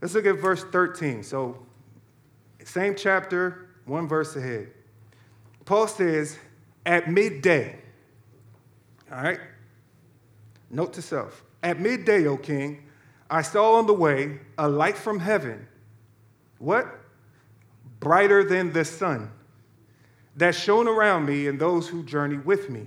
Let's 0.00 0.14
look 0.14 0.26
at 0.26 0.38
verse 0.38 0.62
13. 0.64 1.22
So, 1.22 1.66
same 2.64 2.94
chapter, 2.94 3.68
one 3.86 4.06
verse 4.06 4.36
ahead. 4.36 4.68
Paul 5.64 5.88
says, 5.88 6.38
at 6.84 7.10
midday, 7.10 7.76
all 9.10 9.22
right? 9.22 9.40
Note 10.70 10.92
to 10.94 11.02
self. 11.02 11.42
At 11.62 11.80
midday, 11.80 12.26
O 12.26 12.36
king, 12.36 12.84
I 13.28 13.42
saw 13.42 13.74
on 13.74 13.86
the 13.86 13.94
way 13.94 14.40
a 14.58 14.68
light 14.68 14.96
from 14.96 15.18
heaven. 15.18 15.66
What? 16.58 16.86
Brighter 17.98 18.44
than 18.44 18.72
the 18.72 18.84
sun, 18.84 19.30
that 20.36 20.54
shone 20.54 20.86
around 20.86 21.26
me 21.26 21.46
and 21.46 21.58
those 21.58 21.88
who 21.88 22.02
journeyed 22.02 22.44
with 22.44 22.70
me. 22.70 22.86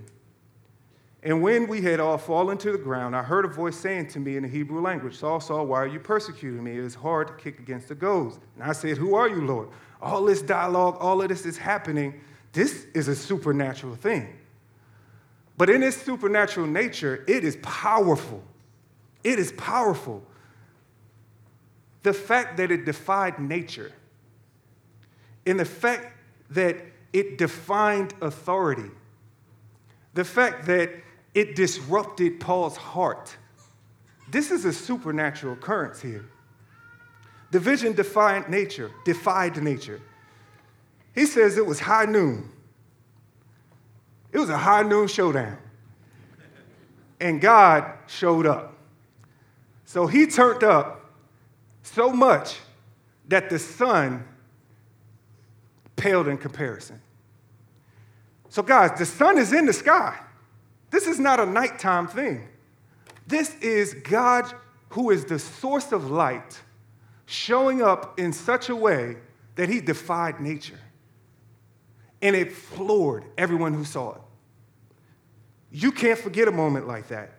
And 1.21 1.41
when 1.41 1.67
we 1.67 1.81
had 1.81 1.99
all 1.99 2.17
fallen 2.17 2.57
to 2.59 2.71
the 2.71 2.77
ground, 2.77 3.15
I 3.15 3.23
heard 3.23 3.43
a 3.43 3.49
voice 3.49 3.75
saying 3.75 4.07
to 4.09 4.19
me 4.19 4.37
in 4.37 4.43
the 4.43 4.49
Hebrew 4.49 4.81
language, 4.81 5.17
Saul, 5.17 5.41
Saul, 5.41 5.65
why 5.65 5.79
are 5.79 5.87
you 5.87 5.99
persecuting 5.99 6.63
me? 6.63 6.71
It 6.71 6.83
is 6.83 6.95
hard 6.95 7.27
to 7.27 7.33
kick 7.33 7.59
against 7.59 7.89
the 7.89 7.95
goads. 7.95 8.39
And 8.55 8.63
I 8.63 8.71
said, 8.71 8.97
Who 8.97 9.15
are 9.15 9.27
you, 9.27 9.45
Lord? 9.45 9.67
All 10.01 10.23
this 10.23 10.41
dialogue, 10.41 10.95
all 10.99 11.21
of 11.21 11.27
this 11.27 11.45
is 11.45 11.57
happening. 11.57 12.21
This 12.53 12.85
is 12.93 13.09
a 13.09 13.15
supernatural 13.15 13.95
thing. 13.95 14.33
But 15.57 15.69
in 15.69 15.83
its 15.83 15.97
supernatural 15.97 16.67
nature, 16.67 17.25
it 17.27 17.43
is 17.43 17.57
powerful. 17.61 18.41
It 19.25 19.39
is 19.39 19.51
powerful. 19.53 20.23
The 22.03 22.13
fact 22.13 22.55
that 22.57 22.71
it 22.71 22.85
defied 22.85 23.39
nature, 23.39 23.91
in 25.45 25.57
the 25.57 25.65
fact 25.65 26.13
that 26.51 26.77
it 27.13 27.37
defined 27.37 28.13
authority, 28.21 28.91
the 30.13 30.23
fact 30.23 30.65
that 30.67 30.91
it 31.33 31.55
disrupted 31.55 32.39
Paul's 32.39 32.77
heart. 32.77 33.35
This 34.29 34.51
is 34.51 34.65
a 34.65 34.73
supernatural 34.73 35.53
occurrence 35.53 36.01
here. 36.01 36.25
The 37.51 37.59
vision 37.59 37.93
defied 37.93 38.49
nature, 38.49 38.91
defied 39.05 39.61
nature. 39.61 40.01
He 41.15 41.25
says 41.25 41.57
it 41.57 41.65
was 41.65 41.79
high 41.79 42.05
noon. 42.05 42.49
It 44.31 44.37
was 44.37 44.49
a 44.49 44.57
high 44.57 44.83
noon 44.83 45.07
showdown. 45.07 45.57
And 47.19 47.41
God 47.41 47.91
showed 48.07 48.45
up. 48.45 48.75
So 49.85 50.05
he 50.05 50.27
turned 50.27 50.63
up 50.63 51.11
so 51.81 52.11
much 52.11 52.57
that 53.27 53.49
the 53.49 53.57
sun 53.57 54.23
paled 55.99 56.27
in 56.27 56.37
comparison. 56.37 57.01
So, 58.49 58.63
guys, 58.63 58.97
the 58.97 59.05
sun 59.05 59.37
is 59.37 59.53
in 59.53 59.65
the 59.65 59.73
sky. 59.73 60.17
This 60.89 61.05
is 61.05 61.19
not 61.19 61.39
a 61.39 61.45
nighttime 61.45 62.07
thing. 62.07 62.47
This 63.27 63.55
is 63.57 63.93
God, 63.93 64.51
who 64.89 65.11
is 65.11 65.25
the 65.25 65.37
source 65.37 65.91
of 65.91 66.09
light, 66.09 66.59
showing 67.27 67.83
up 67.83 68.19
in 68.19 68.33
such 68.33 68.69
a 68.69 68.75
way 68.75 69.17
that 69.55 69.69
he 69.69 69.81
defied 69.81 70.39
nature. 70.39 70.79
And 72.21 72.35
it 72.35 72.51
floored 72.51 73.25
everyone 73.37 73.73
who 73.73 73.85
saw 73.85 74.13
it. 74.13 74.21
You 75.71 75.91
can't 75.91 76.17
forget 76.17 76.47
a 76.47 76.51
moment 76.51 76.87
like 76.87 77.09
that. 77.09 77.33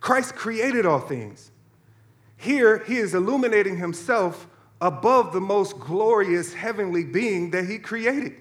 Christ 0.00 0.34
created 0.34 0.84
all 0.84 1.00
things. 1.00 1.50
Here, 2.36 2.84
he 2.86 2.98
is 2.98 3.14
illuminating 3.14 3.78
himself 3.78 4.46
above 4.80 5.32
the 5.32 5.40
most 5.40 5.78
glorious 5.78 6.52
heavenly 6.52 7.04
being 7.04 7.50
that 7.50 7.66
he 7.66 7.78
created 7.78 8.34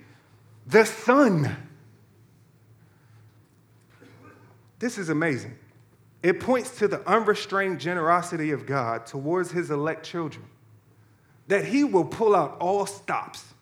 the 0.67 0.85
sun. 0.85 1.55
This 4.79 4.97
is 4.97 5.09
amazing. 5.09 5.57
It 6.21 6.39
points 6.39 6.77
to 6.79 6.87
the 6.87 7.07
unrestrained 7.07 7.79
generosity 7.79 8.51
of 8.51 8.65
God 8.65 9.05
towards 9.05 9.51
his 9.51 9.71
elect 9.71 10.05
children, 10.05 10.45
that 11.47 11.65
he 11.65 11.83
will 11.83 12.05
pull 12.05 12.35
out 12.35 12.57
all 12.59 12.85
stops 12.85 13.53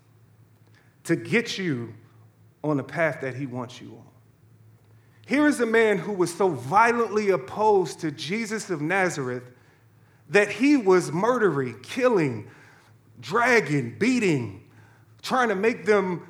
to 1.03 1.15
get 1.15 1.57
you 1.57 1.93
on 2.63 2.77
the 2.77 2.83
path 2.83 3.19
that 3.21 3.35
he 3.35 3.45
wants 3.45 3.81
you 3.81 3.89
on. 3.89 4.05
Here 5.25 5.47
is 5.47 5.59
a 5.59 5.65
man 5.65 5.97
who 5.97 6.13
was 6.13 6.33
so 6.33 6.49
violently 6.49 7.29
opposed 7.29 7.99
to 7.99 8.11
Jesus 8.11 8.69
of 8.69 8.81
Nazareth 8.81 9.43
that 10.29 10.49
he 10.49 10.77
was 10.77 11.11
murdering, 11.11 11.79
killing, 11.81 12.49
dragging, 13.19 13.97
beating, 13.97 14.63
trying 15.21 15.49
to 15.49 15.55
make 15.55 15.85
them 15.85 16.27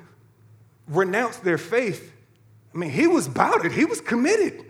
renounce 0.88 1.38
their 1.38 1.58
faith. 1.58 2.12
I 2.74 2.78
mean, 2.78 2.90
he 2.90 3.06
was 3.06 3.26
about 3.26 3.64
it, 3.64 3.72
he 3.72 3.84
was 3.84 4.00
committed. 4.00 4.64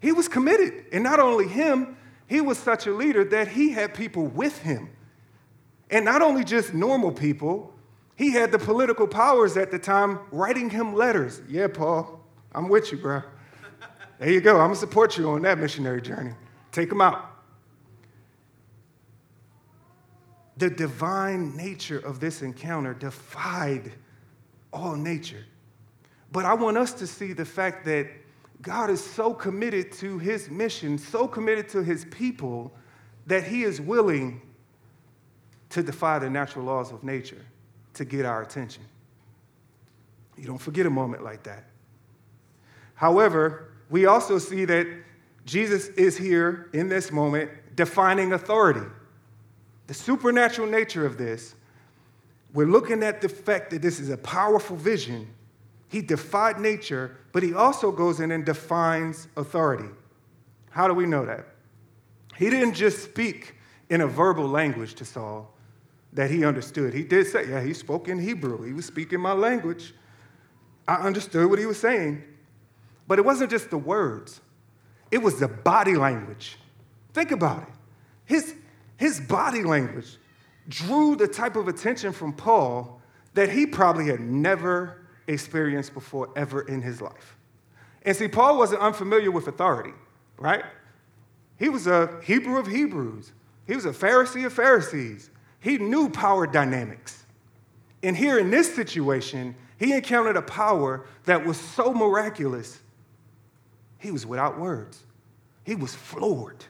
He 0.00 0.12
was 0.12 0.28
committed. 0.28 0.86
And 0.92 1.04
not 1.04 1.20
only 1.20 1.46
him, 1.46 1.96
he 2.26 2.40
was 2.40 2.58
such 2.58 2.86
a 2.86 2.92
leader 2.92 3.24
that 3.24 3.48
he 3.48 3.70
had 3.72 3.92
people 3.92 4.26
with 4.26 4.58
him. 4.62 4.90
And 5.90 6.04
not 6.04 6.22
only 6.22 6.44
just 6.44 6.72
normal 6.72 7.12
people, 7.12 7.74
he 8.16 8.32
had 8.32 8.52
the 8.52 8.58
political 8.58 9.06
powers 9.06 9.56
at 9.56 9.70
the 9.70 9.78
time 9.78 10.20
writing 10.30 10.70
him 10.70 10.94
letters. 10.94 11.42
Yeah, 11.48 11.68
Paul, 11.68 12.24
I'm 12.52 12.68
with 12.68 12.92
you, 12.92 12.98
bro. 12.98 13.22
There 14.18 14.30
you 14.30 14.40
go. 14.40 14.52
I'm 14.52 14.68
going 14.68 14.74
to 14.74 14.76
support 14.76 15.16
you 15.16 15.30
on 15.30 15.42
that 15.42 15.58
missionary 15.58 16.02
journey. 16.02 16.32
Take 16.72 16.90
them 16.90 17.00
out. 17.00 17.29
The 20.60 20.68
divine 20.68 21.56
nature 21.56 21.98
of 21.98 22.20
this 22.20 22.42
encounter 22.42 22.92
defied 22.92 23.92
all 24.74 24.94
nature. 24.94 25.46
But 26.32 26.44
I 26.44 26.52
want 26.52 26.76
us 26.76 26.92
to 26.92 27.06
see 27.06 27.32
the 27.32 27.46
fact 27.46 27.86
that 27.86 28.08
God 28.60 28.90
is 28.90 29.02
so 29.02 29.32
committed 29.32 29.90
to 29.92 30.18
his 30.18 30.50
mission, 30.50 30.98
so 30.98 31.26
committed 31.26 31.70
to 31.70 31.82
his 31.82 32.04
people, 32.10 32.72
that 33.26 33.42
he 33.42 33.62
is 33.62 33.80
willing 33.80 34.42
to 35.70 35.82
defy 35.82 36.18
the 36.18 36.28
natural 36.28 36.66
laws 36.66 36.92
of 36.92 37.02
nature 37.04 37.42
to 37.94 38.04
get 38.04 38.26
our 38.26 38.42
attention. 38.42 38.82
You 40.36 40.44
don't 40.46 40.60
forget 40.60 40.84
a 40.84 40.90
moment 40.90 41.24
like 41.24 41.42
that. 41.44 41.64
However, 42.96 43.72
we 43.88 44.04
also 44.04 44.36
see 44.36 44.66
that 44.66 44.86
Jesus 45.46 45.88
is 45.88 46.18
here 46.18 46.68
in 46.74 46.90
this 46.90 47.10
moment 47.10 47.50
defining 47.76 48.34
authority. 48.34 48.86
The 49.90 49.94
supernatural 49.94 50.68
nature 50.68 51.04
of 51.04 51.18
this, 51.18 51.56
we're 52.54 52.68
looking 52.68 53.02
at 53.02 53.20
the 53.20 53.28
fact 53.28 53.70
that 53.70 53.82
this 53.82 53.98
is 53.98 54.08
a 54.08 54.16
powerful 54.16 54.76
vision 54.76 55.26
he 55.88 56.00
defied 56.00 56.60
nature, 56.60 57.16
but 57.32 57.42
he 57.42 57.54
also 57.54 57.90
goes 57.90 58.20
in 58.20 58.30
and 58.30 58.46
defines 58.46 59.26
authority. 59.36 59.88
How 60.70 60.86
do 60.86 60.94
we 60.94 61.06
know 61.06 61.26
that? 61.26 61.44
He 62.36 62.50
didn't 62.50 62.74
just 62.74 63.02
speak 63.02 63.56
in 63.88 64.00
a 64.00 64.06
verbal 64.06 64.46
language 64.46 64.94
to 64.94 65.04
Saul 65.04 65.52
that 66.12 66.30
he 66.30 66.44
understood. 66.44 66.94
He 66.94 67.02
did 67.02 67.26
say, 67.26 67.48
yeah, 67.50 67.60
he 67.60 67.74
spoke 67.74 68.06
in 68.06 68.20
Hebrew. 68.20 68.62
He 68.62 68.72
was 68.72 68.86
speaking 68.86 69.18
my 69.18 69.32
language. 69.32 69.92
I 70.86 70.98
understood 70.98 71.50
what 71.50 71.58
he 71.58 71.66
was 71.66 71.80
saying. 71.80 72.22
But 73.08 73.18
it 73.18 73.24
wasn't 73.24 73.50
just 73.50 73.70
the 73.70 73.78
words, 73.78 74.40
it 75.10 75.18
was 75.18 75.40
the 75.40 75.48
body 75.48 75.96
language. 75.96 76.58
Think 77.12 77.32
about 77.32 77.64
it. 77.64 77.74
His, 78.24 78.54
his 79.00 79.18
body 79.18 79.62
language 79.62 80.18
drew 80.68 81.16
the 81.16 81.26
type 81.26 81.56
of 81.56 81.68
attention 81.68 82.12
from 82.12 82.34
Paul 82.34 83.00
that 83.32 83.48
he 83.48 83.64
probably 83.64 84.08
had 84.08 84.20
never 84.20 85.06
experienced 85.26 85.94
before 85.94 86.28
ever 86.36 86.60
in 86.60 86.82
his 86.82 87.00
life. 87.00 87.34
And 88.02 88.14
see, 88.14 88.28
Paul 88.28 88.58
wasn't 88.58 88.82
unfamiliar 88.82 89.30
with 89.30 89.48
authority, 89.48 89.94
right? 90.36 90.64
He 91.58 91.70
was 91.70 91.86
a 91.86 92.20
Hebrew 92.22 92.58
of 92.58 92.66
Hebrews, 92.66 93.32
he 93.66 93.74
was 93.74 93.86
a 93.86 93.90
Pharisee 93.90 94.44
of 94.44 94.52
Pharisees. 94.52 95.30
He 95.60 95.78
knew 95.78 96.10
power 96.10 96.46
dynamics. 96.46 97.24
And 98.02 98.14
here 98.14 98.38
in 98.38 98.50
this 98.50 98.74
situation, 98.74 99.54
he 99.78 99.94
encountered 99.94 100.36
a 100.36 100.42
power 100.42 101.06
that 101.24 101.46
was 101.46 101.56
so 101.56 101.94
miraculous, 101.94 102.80
he 103.98 104.10
was 104.10 104.26
without 104.26 104.58
words. 104.58 105.04
He 105.64 105.74
was 105.74 105.94
floored. 105.94 106.66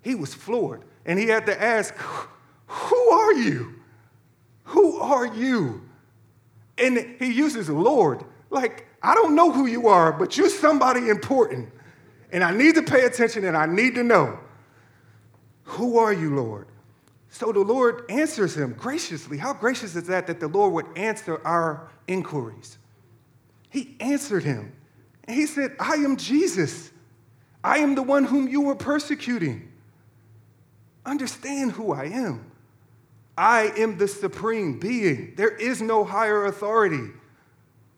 He 0.00 0.14
was 0.14 0.32
floored. 0.32 0.84
And 1.04 1.18
he 1.18 1.26
had 1.26 1.46
to 1.46 1.62
ask, 1.62 1.94
Who 2.66 3.10
are 3.10 3.32
you? 3.34 3.74
Who 4.64 4.98
are 4.98 5.26
you? 5.26 5.82
And 6.78 7.16
he 7.18 7.32
uses 7.32 7.68
Lord. 7.68 8.24
Like, 8.50 8.86
I 9.02 9.14
don't 9.14 9.34
know 9.34 9.50
who 9.50 9.66
you 9.66 9.88
are, 9.88 10.12
but 10.12 10.36
you're 10.36 10.48
somebody 10.48 11.08
important. 11.08 11.70
And 12.30 12.42
I 12.42 12.50
need 12.50 12.76
to 12.76 12.82
pay 12.82 13.04
attention 13.04 13.44
and 13.44 13.56
I 13.56 13.66
need 13.66 13.94
to 13.96 14.02
know. 14.02 14.38
Who 15.64 15.98
are 15.98 16.12
you, 16.12 16.34
Lord? 16.34 16.68
So 17.28 17.50
the 17.52 17.60
Lord 17.60 18.04
answers 18.10 18.56
him 18.56 18.74
graciously. 18.74 19.38
How 19.38 19.54
gracious 19.54 19.96
is 19.96 20.06
that 20.06 20.26
that 20.26 20.38
the 20.38 20.48
Lord 20.48 20.72
would 20.74 20.98
answer 20.98 21.40
our 21.46 21.90
inquiries? 22.06 22.78
He 23.70 23.96
answered 24.00 24.44
him. 24.44 24.72
And 25.24 25.36
he 25.36 25.46
said, 25.46 25.74
I 25.80 25.94
am 25.94 26.16
Jesus. 26.16 26.90
I 27.64 27.78
am 27.78 27.94
the 27.94 28.02
one 28.02 28.24
whom 28.24 28.48
you 28.48 28.60
were 28.60 28.74
persecuting. 28.74 29.71
Understand 31.04 31.72
who 31.72 31.92
I 31.92 32.04
am. 32.04 32.50
I 33.36 33.72
am 33.76 33.98
the 33.98 34.08
supreme 34.08 34.78
being. 34.78 35.34
There 35.36 35.54
is 35.56 35.80
no 35.80 36.04
higher 36.04 36.46
authority. 36.46 37.10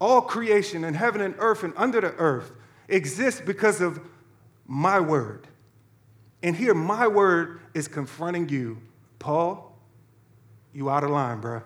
All 0.00 0.22
creation 0.22 0.84
in 0.84 0.94
heaven 0.94 1.20
and 1.20 1.34
earth 1.38 1.62
and 1.62 1.74
under 1.76 2.00
the 2.00 2.12
earth 2.12 2.52
exists 2.88 3.40
because 3.40 3.80
of 3.80 4.00
my 4.66 5.00
word. 5.00 5.46
And 6.42 6.54
here, 6.54 6.74
my 6.74 7.08
word 7.08 7.60
is 7.72 7.88
confronting 7.88 8.48
you. 8.48 8.78
Paul, 9.18 9.76
you 10.72 10.90
out 10.90 11.04
of 11.04 11.10
line, 11.10 11.40
bro. 11.40 11.62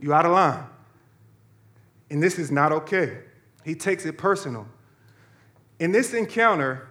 You 0.00 0.12
out 0.12 0.26
of 0.26 0.32
line. 0.32 0.64
And 2.10 2.22
this 2.22 2.38
is 2.38 2.50
not 2.50 2.72
okay. 2.72 3.18
He 3.64 3.74
takes 3.74 4.04
it 4.04 4.18
personal. 4.18 4.66
In 5.78 5.92
this 5.92 6.12
encounter, 6.12 6.88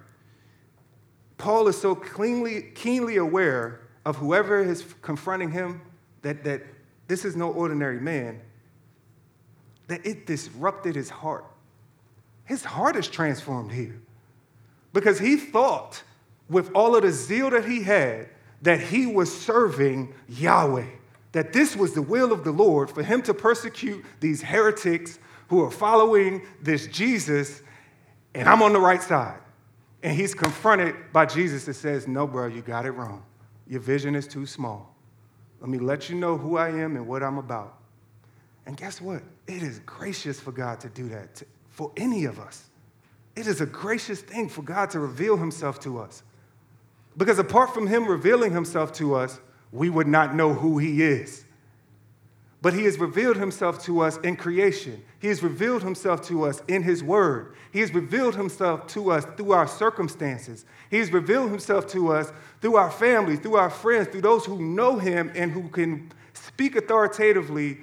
Paul 1.41 1.67
is 1.69 1.81
so 1.81 1.95
cleanly, 1.95 2.62
keenly 2.75 3.17
aware 3.17 3.81
of 4.05 4.15
whoever 4.17 4.62
is 4.62 4.86
confronting 5.01 5.50
him 5.50 5.81
that, 6.21 6.43
that 6.43 6.62
this 7.07 7.25
is 7.25 7.36
no 7.36 7.51
ordinary 7.51 8.00
man, 8.00 8.39
that 9.88 10.05
it 10.05 10.27
disrupted 10.27 10.95
his 10.95 11.10
heart. 11.10 11.45
His 12.45 12.63
heart 12.63 12.95
is 12.95 13.07
transformed 13.07 13.71
here 13.71 14.00
because 14.93 15.17
he 15.17 15.36
thought, 15.36 16.03
with 16.48 16.69
all 16.75 16.95
of 16.95 17.01
the 17.01 17.12
zeal 17.12 17.50
that 17.50 17.65
he 17.65 17.81
had, 17.81 18.29
that 18.62 18.79
he 18.79 19.07
was 19.07 19.36
serving 19.36 20.13
Yahweh, 20.29 20.86
that 21.31 21.53
this 21.53 21.75
was 21.75 21.95
the 21.95 22.03
will 22.03 22.31
of 22.31 22.43
the 22.43 22.51
Lord 22.51 22.91
for 22.91 23.01
him 23.01 23.24
to 23.24 23.33
persecute 23.33 24.05
these 24.19 24.43
heretics 24.43 25.17
who 25.48 25.63
are 25.63 25.71
following 25.71 26.43
this 26.62 26.86
Jesus, 26.86 27.63
and 28.36 28.48
I'm 28.48 28.62
on 28.62 28.74
the 28.74 28.79
right 28.79 29.01
side. 29.01 29.39
And 30.03 30.15
he's 30.15 30.34
confronted 30.34 30.96
by 31.13 31.25
Jesus 31.25 31.65
that 31.65 31.75
says, 31.75 32.08
No, 32.08 32.25
bro, 32.25 32.48
you 32.48 32.62
got 32.62 32.86
it 32.86 32.91
wrong. 32.91 33.24
Your 33.67 33.81
vision 33.81 34.15
is 34.15 34.27
too 34.27 34.46
small. 34.46 34.96
Let 35.60 35.70
me 35.70 35.77
let 35.77 36.10
you 36.10 36.15
know 36.15 36.38
who 36.38 36.58
I 36.58 36.70
am 36.70 36.96
and 36.96 37.08
what 37.08 37.22
I'm 37.22 37.38
about. 37.38 37.77
And 38.65 38.75
guess 38.75 39.00
what? 39.00 39.22
It 39.48 39.62
is 39.62 39.79
gracious 39.79 40.40
for 40.40 40.51
God 40.51 40.79
to 40.81 40.90
do 40.90 41.07
that 41.09 41.35
to, 41.35 41.46
for 41.70 41.92
any 41.98 42.25
of 42.25 42.40
us. 42.40 42.70
It 43.35 43.48
is 43.48 43.61
a 43.61 43.66
gracious 43.66 44.22
thing 44.22 44.50
for 44.50 44.61
God 44.61 44.90
to 44.92 45.00
reveal 45.00 45.37
himself 45.37 45.79
to 45.81 46.00
us. 46.00 46.24
Because 47.18 47.40
apart 47.40 47.74
from 47.74 47.87
him 47.87 48.07
revealing 48.07 48.53
himself 48.53 48.92
to 48.94 49.16
us, 49.16 49.40
we 49.72 49.90
would 49.90 50.07
not 50.07 50.35
know 50.35 50.53
who 50.53 50.77
he 50.77 51.01
is. 51.01 51.46
But 52.61 52.74
he 52.74 52.83
has 52.83 53.00
revealed 53.00 53.37
himself 53.37 53.83
to 53.85 54.01
us 54.01 54.17
in 54.17 54.35
creation. 54.35 55.03
He 55.19 55.29
has 55.29 55.41
revealed 55.41 55.81
himself 55.81 56.21
to 56.27 56.43
us 56.43 56.61
in 56.67 56.83
his 56.83 57.03
word. 57.03 57.55
He 57.71 57.79
has 57.79 57.91
revealed 57.91 58.35
himself 58.35 58.85
to 58.87 59.11
us 59.11 59.25
through 59.35 59.53
our 59.53 59.67
circumstances. 59.67 60.65
He 60.91 61.00
has 61.00 61.11
revealed 61.11 61.50
himself 61.50 61.87
to 61.87 62.13
us 62.13 62.31
through 62.61 62.75
our 62.75 62.91
family, 62.91 63.35
through 63.35 63.55
our 63.55 63.71
friends, 63.71 64.09
through 64.09 64.21
those 64.21 64.45
who 64.45 64.61
know 64.61 65.00
him 65.00 65.31
and 65.33 65.51
who 65.51 65.69
can 65.69 66.11
speak 66.33 66.75
authoritatively 66.75 67.79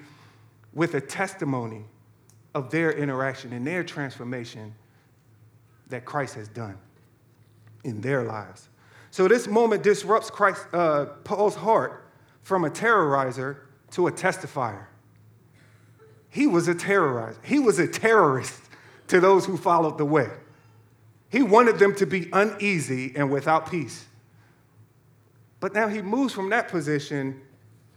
with 0.72 0.94
a 0.94 1.00
testimony 1.00 1.84
of 2.54 2.70
their 2.70 2.92
interaction 2.92 3.52
and 3.52 3.66
their 3.66 3.82
transformation 3.82 4.74
that 5.88 6.04
Christ 6.04 6.36
has 6.36 6.48
done 6.48 6.78
in 7.82 8.00
their 8.00 8.22
lives. 8.22 8.68
So 9.10 9.26
this 9.26 9.48
moment 9.48 9.82
disrupts 9.82 10.30
Christ, 10.30 10.66
uh, 10.72 11.06
Paul's 11.24 11.56
heart 11.56 12.04
from 12.42 12.64
a 12.64 12.70
terrorizer 12.70 13.56
to 13.92 14.06
a 14.06 14.12
testifier. 14.12 14.86
He 16.30 16.46
was 16.46 16.68
a 16.68 16.74
terrorizer. 16.74 17.36
He 17.42 17.58
was 17.58 17.78
a 17.78 17.88
terrorist 17.88 18.60
to 19.08 19.20
those 19.20 19.46
who 19.46 19.56
followed 19.56 19.98
the 19.98 20.04
way. 20.04 20.28
He 21.30 21.42
wanted 21.42 21.78
them 21.78 21.94
to 21.96 22.06
be 22.06 22.28
uneasy 22.32 23.12
and 23.16 23.30
without 23.30 23.70
peace. 23.70 24.06
But 25.60 25.74
now 25.74 25.88
he 25.88 26.02
moves 26.02 26.32
from 26.32 26.50
that 26.50 26.68
position 26.68 27.40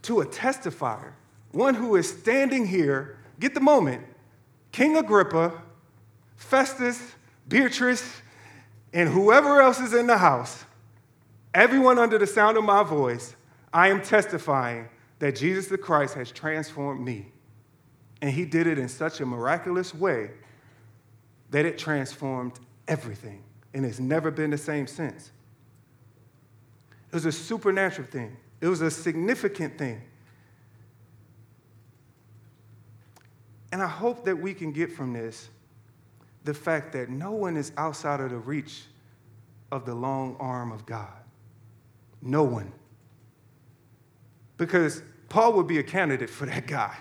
to 0.02 0.20
a 0.20 0.26
testifier, 0.26 1.12
one 1.52 1.74
who 1.74 1.96
is 1.96 2.08
standing 2.08 2.66
here, 2.66 3.18
get 3.38 3.54
the 3.54 3.60
moment, 3.60 4.04
King 4.72 4.96
Agrippa, 4.96 5.62
Festus, 6.36 7.00
Beatrice, 7.46 8.20
and 8.92 9.08
whoever 9.08 9.60
else 9.60 9.78
is 9.78 9.94
in 9.94 10.06
the 10.06 10.18
house, 10.18 10.64
everyone 11.54 11.98
under 11.98 12.18
the 12.18 12.26
sound 12.26 12.56
of 12.56 12.64
my 12.64 12.82
voice, 12.82 13.36
I 13.72 13.88
am 13.88 14.02
testifying 14.02 14.88
that 15.22 15.36
Jesus 15.36 15.68
the 15.68 15.78
Christ 15.78 16.14
has 16.14 16.32
transformed 16.32 17.00
me. 17.00 17.28
And 18.20 18.32
he 18.32 18.44
did 18.44 18.66
it 18.66 18.76
in 18.76 18.88
such 18.88 19.20
a 19.20 19.24
miraculous 19.24 19.94
way 19.94 20.32
that 21.50 21.64
it 21.64 21.78
transformed 21.78 22.58
everything 22.88 23.44
and 23.72 23.86
it's 23.86 24.00
never 24.00 24.32
been 24.32 24.50
the 24.50 24.58
same 24.58 24.88
since. 24.88 25.30
It 27.08 27.14
was 27.14 27.24
a 27.24 27.30
supernatural 27.30 28.08
thing, 28.08 28.36
it 28.60 28.66
was 28.66 28.80
a 28.80 28.90
significant 28.90 29.78
thing. 29.78 30.02
And 33.70 33.80
I 33.80 33.86
hope 33.86 34.24
that 34.24 34.34
we 34.34 34.52
can 34.54 34.72
get 34.72 34.90
from 34.90 35.12
this 35.12 35.50
the 36.42 36.52
fact 36.52 36.92
that 36.94 37.10
no 37.10 37.30
one 37.30 37.56
is 37.56 37.70
outside 37.76 38.18
of 38.18 38.30
the 38.30 38.38
reach 38.38 38.82
of 39.70 39.86
the 39.86 39.94
long 39.94 40.36
arm 40.40 40.72
of 40.72 40.84
God. 40.84 41.14
No 42.20 42.42
one. 42.42 42.72
Because 44.56 45.02
Paul 45.32 45.54
would 45.54 45.66
be 45.66 45.78
a 45.78 45.82
candidate 45.82 46.28
for 46.28 46.44
that 46.44 46.66
guy. 46.66 46.94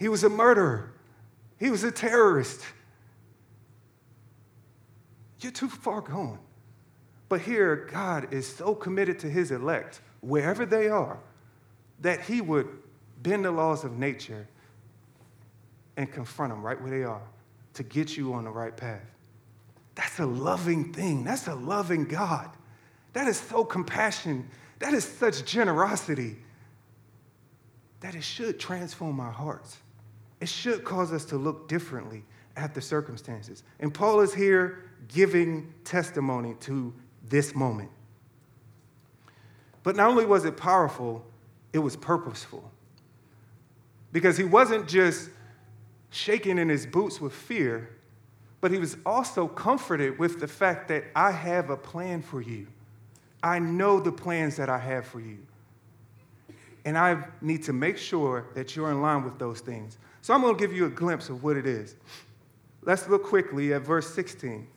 He 0.00 0.08
was 0.08 0.24
a 0.24 0.28
murderer, 0.28 0.92
he 1.60 1.70
was 1.70 1.84
a 1.84 1.92
terrorist. 1.92 2.60
You're 5.40 5.52
too 5.52 5.68
far 5.68 6.00
gone. 6.00 6.40
But 7.28 7.42
here, 7.42 7.88
God 7.92 8.34
is 8.34 8.48
so 8.52 8.74
committed 8.74 9.20
to 9.20 9.30
his 9.30 9.52
elect, 9.52 10.00
wherever 10.22 10.66
they 10.66 10.88
are, 10.88 11.20
that 12.00 12.22
he 12.22 12.40
would 12.40 12.66
bend 13.22 13.44
the 13.44 13.52
laws 13.52 13.84
of 13.84 13.96
nature 13.96 14.48
and 15.96 16.10
confront 16.10 16.52
them 16.52 16.64
right 16.64 16.80
where 16.80 16.90
they 16.90 17.04
are 17.04 17.22
to 17.74 17.84
get 17.84 18.16
you 18.16 18.32
on 18.32 18.42
the 18.42 18.50
right 18.50 18.76
path. 18.76 19.06
That's 19.94 20.18
a 20.18 20.26
loving 20.26 20.92
thing. 20.92 21.22
That's 21.22 21.46
a 21.46 21.54
loving 21.54 22.06
God. 22.06 22.50
That 23.12 23.28
is 23.28 23.38
so 23.38 23.64
compassion. 23.64 24.50
That 24.80 24.94
is 24.94 25.04
such 25.04 25.44
generosity 25.44 26.38
that 28.06 28.14
it 28.14 28.22
should 28.22 28.60
transform 28.60 29.18
our 29.18 29.32
hearts. 29.32 29.78
It 30.40 30.48
should 30.48 30.84
cause 30.84 31.12
us 31.12 31.24
to 31.24 31.36
look 31.36 31.66
differently 31.66 32.22
at 32.56 32.72
the 32.72 32.80
circumstances. 32.80 33.64
And 33.80 33.92
Paul 33.92 34.20
is 34.20 34.32
here 34.32 34.84
giving 35.08 35.74
testimony 35.82 36.54
to 36.60 36.94
this 37.28 37.56
moment. 37.56 37.90
But 39.82 39.96
not 39.96 40.08
only 40.08 40.24
was 40.24 40.44
it 40.44 40.56
powerful, 40.56 41.26
it 41.72 41.80
was 41.80 41.96
purposeful. 41.96 42.70
Because 44.12 44.36
he 44.36 44.44
wasn't 44.44 44.86
just 44.86 45.28
shaking 46.10 46.58
in 46.58 46.68
his 46.68 46.86
boots 46.86 47.20
with 47.20 47.32
fear, 47.32 47.90
but 48.60 48.70
he 48.70 48.78
was 48.78 48.96
also 49.04 49.48
comforted 49.48 50.16
with 50.16 50.38
the 50.38 50.46
fact 50.46 50.86
that 50.88 51.02
I 51.16 51.32
have 51.32 51.70
a 51.70 51.76
plan 51.76 52.22
for 52.22 52.40
you. 52.40 52.68
I 53.42 53.58
know 53.58 53.98
the 53.98 54.12
plans 54.12 54.54
that 54.58 54.68
I 54.68 54.78
have 54.78 55.06
for 55.06 55.18
you. 55.18 55.38
And 56.86 56.96
I 56.96 57.22
need 57.40 57.64
to 57.64 57.72
make 57.72 57.98
sure 57.98 58.46
that 58.54 58.76
you're 58.76 58.92
in 58.92 59.02
line 59.02 59.24
with 59.24 59.40
those 59.40 59.58
things. 59.60 59.98
So 60.22 60.32
I'm 60.32 60.40
going 60.40 60.54
to 60.54 60.60
give 60.60 60.72
you 60.72 60.86
a 60.86 60.90
glimpse 60.90 61.28
of 61.28 61.42
what 61.42 61.56
it 61.56 61.66
is. 61.66 61.96
Let's 62.82 63.08
look 63.08 63.24
quickly 63.24 63.74
at 63.74 63.82
verse 63.82 64.08
16. 64.14 64.68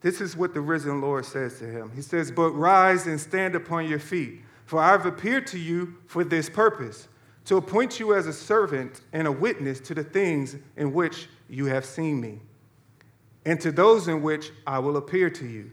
This 0.00 0.20
is 0.20 0.36
what 0.36 0.52
the 0.52 0.60
risen 0.60 1.00
Lord 1.00 1.24
says 1.24 1.60
to 1.60 1.66
him. 1.66 1.92
He 1.94 2.02
says, 2.02 2.32
But 2.32 2.50
rise 2.50 3.06
and 3.06 3.20
stand 3.20 3.54
upon 3.54 3.88
your 3.88 4.00
feet, 4.00 4.40
For 4.64 4.80
I 4.80 4.90
have 4.90 5.06
appeared 5.06 5.46
to 5.48 5.58
you 5.58 5.98
for 6.06 6.24
this 6.24 6.50
purpose, 6.50 7.06
to 7.44 7.56
appoint 7.58 8.00
you 8.00 8.12
as 8.14 8.26
a 8.26 8.32
servant 8.32 9.02
and 9.12 9.28
a 9.28 9.32
witness 9.32 9.78
to 9.80 9.94
the 9.94 10.02
things 10.02 10.56
in 10.76 10.92
which 10.92 11.28
you 11.48 11.66
have 11.66 11.84
seen 11.84 12.20
me, 12.20 12.40
and 13.44 13.60
to 13.60 13.70
those 13.70 14.08
in 14.08 14.20
which 14.20 14.50
I 14.66 14.80
will 14.80 14.96
appear 14.96 15.30
to 15.30 15.46
you, 15.46 15.70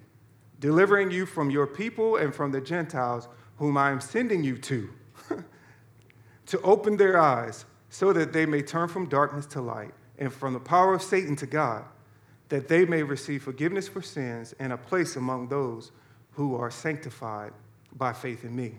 delivering 0.60 1.10
you 1.10 1.26
from 1.26 1.50
your 1.50 1.66
people 1.66 2.18
and 2.18 2.34
from 2.36 2.52
the 2.52 2.62
Gentiles 2.62 3.28
whom 3.58 3.76
I 3.76 3.90
am 3.90 4.02
sending 4.02 4.44
you 4.44 4.58
to, 4.60 4.90
to 6.50 6.60
open 6.62 6.98
their 6.98 7.20
eyes 7.20 7.66
so 7.90 8.12
that 8.14 8.34
they 8.34 8.46
may 8.46 8.62
turn 8.62 8.88
from 8.88 9.08
darkness 9.08 9.46
to 9.46 9.62
light 9.62 9.94
and 10.18 10.34
from 10.34 10.54
the 10.54 10.60
power 10.60 10.94
of 10.96 11.02
Satan 11.02 11.36
to 11.38 11.46
God, 11.46 11.86
that 12.50 12.68
they 12.68 12.86
may 12.86 13.04
receive 13.04 13.44
forgiveness 13.44 13.88
for 13.88 14.02
sins 14.02 14.54
and 14.60 14.74
a 14.74 14.78
place 14.78 15.16
among 15.16 15.48
those 15.48 15.92
who 16.32 16.56
are 16.56 16.72
sanctified 16.72 17.54
by 17.96 18.14
faith 18.14 18.44
in 18.44 18.56
me. 18.56 18.74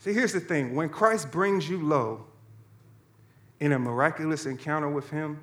See, 0.00 0.12
here's 0.12 0.32
the 0.32 0.40
thing 0.40 0.74
when 0.74 0.88
Christ 0.88 1.30
brings 1.30 1.68
you 1.68 1.80
low 1.80 2.26
in 3.60 3.72
a 3.72 3.78
miraculous 3.78 4.46
encounter 4.46 4.88
with 4.88 5.08
Him, 5.10 5.42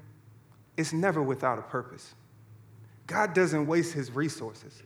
it's 0.77 0.93
never 0.93 1.23
without 1.23 1.57
a 1.57 1.63
purpose. 1.63 2.13
God 3.07 3.33
doesn't 3.33 3.65
waste 3.65 3.93
His 3.93 4.11
resources. 4.11 4.83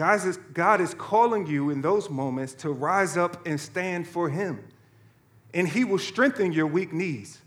God 0.00 0.26
is, 0.26 0.38
God 0.54 0.80
is 0.80 0.94
calling 0.94 1.46
you 1.46 1.68
in 1.68 1.82
those 1.82 2.08
moments 2.08 2.54
to 2.54 2.70
rise 2.70 3.18
up 3.18 3.46
and 3.46 3.60
stand 3.60 4.08
for 4.08 4.30
Him. 4.30 4.64
And 5.52 5.68
He 5.68 5.84
will 5.84 5.98
strengthen 5.98 6.52
your 6.54 6.66
weak 6.66 6.90
knees, 6.90 7.42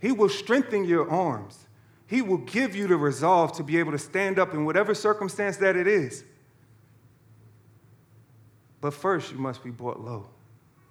He 0.00 0.10
will 0.10 0.30
strengthen 0.30 0.86
your 0.86 1.10
arms, 1.10 1.66
He 2.06 2.22
will 2.22 2.38
give 2.38 2.74
you 2.74 2.86
the 2.86 2.96
resolve 2.96 3.52
to 3.58 3.62
be 3.62 3.76
able 3.76 3.92
to 3.92 3.98
stand 3.98 4.38
up 4.38 4.54
in 4.54 4.64
whatever 4.64 4.94
circumstance 4.94 5.58
that 5.58 5.76
it 5.76 5.86
is. 5.86 6.24
But 8.80 8.94
first, 8.94 9.30
you 9.30 9.36
must 9.36 9.62
be 9.62 9.68
brought 9.68 10.00
low. 10.00 10.28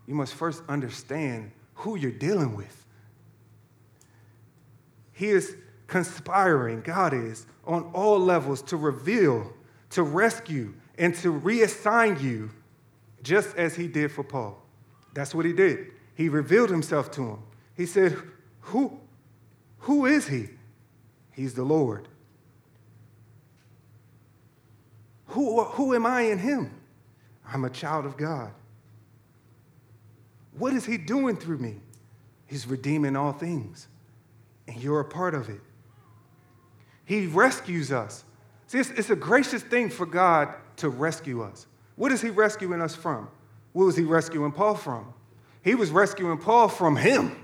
You 0.06 0.14
must 0.14 0.36
first 0.36 0.62
understand 0.70 1.52
who 1.74 1.96
you're 1.96 2.12
dealing 2.12 2.56
with. 2.56 2.86
He 5.14 5.30
is 5.30 5.56
conspiring, 5.88 6.82
God 6.82 7.12
is, 7.12 7.48
on 7.66 7.90
all 7.92 8.20
levels 8.20 8.62
to 8.62 8.78
reveal, 8.78 9.52
to 9.90 10.04
rescue, 10.04 10.76
and 11.02 11.16
to 11.16 11.34
reassign 11.34 12.22
you 12.22 12.52
just 13.24 13.58
as 13.58 13.76
he 13.76 13.88
did 13.88 14.12
for 14.12 14.24
Paul. 14.24 14.62
That's 15.16 15.34
what 15.34 15.46
he 15.46 15.52
did. 15.52 15.88
He 16.14 16.30
revealed 16.30 16.70
himself 16.70 17.10
to 17.12 17.24
him. 17.24 17.40
He 17.76 17.88
said, 17.88 18.16
Who, 18.62 19.00
who 19.80 20.06
is 20.06 20.28
he? 20.28 20.50
He's 21.32 21.56
the 21.56 21.64
Lord. 21.64 22.08
Who, 25.26 25.64
who 25.64 25.96
am 25.96 26.06
I 26.06 26.22
in 26.22 26.38
him? 26.38 26.72
I'm 27.52 27.66
a 27.66 27.70
child 27.70 28.06
of 28.06 28.16
God. 28.16 28.52
What 30.56 30.74
is 30.74 30.86
he 30.86 30.98
doing 30.98 31.36
through 31.36 31.58
me? 31.58 31.78
He's 32.46 32.68
redeeming 32.68 33.16
all 33.16 33.32
things, 33.32 33.88
and 34.68 34.78
you're 34.78 35.00
a 35.00 35.06
part 35.06 35.34
of 35.34 35.50
it. 35.50 35.62
He 37.06 37.26
rescues 37.26 37.92
us. 37.92 38.24
See, 38.68 38.78
it's, 38.78 38.92
it's, 38.92 39.10
a 39.10 39.16
gracious 39.16 39.64
thing 39.64 39.90
for 39.90 40.06
God 40.06 40.54
to 40.78 40.90
rescue 40.90 41.42
us. 41.42 41.68
What 41.96 42.12
is 42.12 42.22
he 42.22 42.30
rescuing 42.30 42.82
us 42.82 42.96
from? 42.96 43.30
What 43.74 43.86
was 43.86 43.96
he 43.96 44.04
rescuing 44.04 44.52
Paul 44.52 44.76
from? 44.76 45.14
He 45.64 45.76
was 45.76 45.92
rescuing 45.92 46.38
Paul 46.38 46.68
from 46.68 46.96
him. 46.96 47.36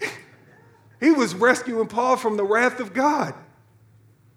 he 1.00 1.10
was 1.10 1.34
rescuing 1.34 1.88
Paul 1.88 2.16
from 2.16 2.36
the 2.36 2.44
wrath 2.44 2.80
of 2.80 2.94
God. 2.94 3.34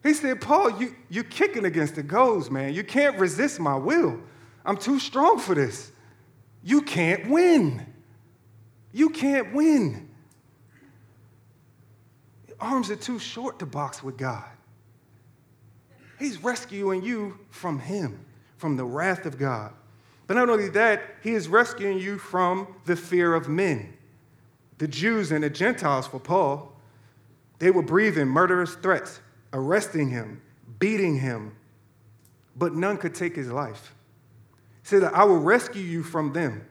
He 0.03 0.13
said, 0.13 0.39
Paul, 0.41 0.79
you, 0.79 0.95
you're 1.09 1.23
kicking 1.23 1.65
against 1.65 1.95
the 1.95 2.03
goads, 2.03 2.51
man. 2.51 2.73
You 2.73 2.83
can't 2.83 3.17
resist 3.17 3.59
my 3.59 3.75
will. 3.75 4.19
I'm 4.63 4.77
too 4.77 4.99
strong 4.99 5.39
for 5.39 5.55
this. 5.55 5.91
You 6.63 6.81
can't 6.81 7.27
win. 7.27 7.85
You 8.91 9.09
can't 9.09 9.53
win. 9.53 10.09
Your 12.47 12.57
arms 12.59 12.89
are 12.89 12.95
too 12.95 13.19
short 13.19 13.59
to 13.59 13.65
box 13.65 14.03
with 14.03 14.17
God. 14.17 14.45
He's 16.17 16.43
rescuing 16.43 17.03
you 17.03 17.39
from 17.49 17.79
Him, 17.79 18.25
from 18.57 18.77
the 18.77 18.85
wrath 18.85 19.25
of 19.25 19.37
God. 19.37 19.73
But 20.27 20.35
not 20.35 20.49
only 20.49 20.69
that, 20.69 21.01
He 21.21 21.31
is 21.31 21.47
rescuing 21.47 21.99
you 21.99 22.17
from 22.17 22.75
the 22.85 22.95
fear 22.95 23.33
of 23.33 23.47
men. 23.47 23.93
The 24.77 24.87
Jews 24.87 25.31
and 25.31 25.43
the 25.43 25.49
Gentiles, 25.49 26.07
for 26.07 26.19
Paul, 26.19 26.73
they 27.59 27.71
were 27.71 27.81
breathing 27.81 28.27
murderous 28.27 28.75
threats, 28.75 29.21
arresting 29.53 30.09
him, 30.09 30.41
beating 30.79 31.19
him, 31.19 31.55
but 32.55 32.73
none 32.73 32.97
could 32.97 33.15
take 33.15 33.35
his 33.35 33.51
life 33.51 33.93
He 34.83 34.89
said, 34.89 35.03
I 35.03 35.23
will 35.23 35.39
rescue 35.39 35.81
you 35.81 36.03
from 36.03 36.33
them. 36.33 36.65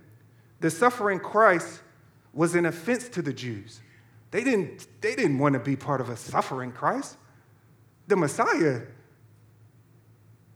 The 0.60 0.70
suffering 0.70 1.18
Christ 1.18 1.80
was 2.32 2.54
an 2.54 2.66
offense 2.66 3.08
to 3.10 3.22
the 3.22 3.32
Jews. 3.32 3.80
They 4.30 4.44
didn't, 4.44 4.86
they 5.00 5.14
didn't 5.14 5.38
want 5.38 5.54
to 5.54 5.60
be 5.60 5.76
part 5.76 6.00
of 6.00 6.08
a 6.08 6.16
suffering 6.16 6.72
Christ. 6.72 7.16
The 8.08 8.16
Messiah, 8.16 8.82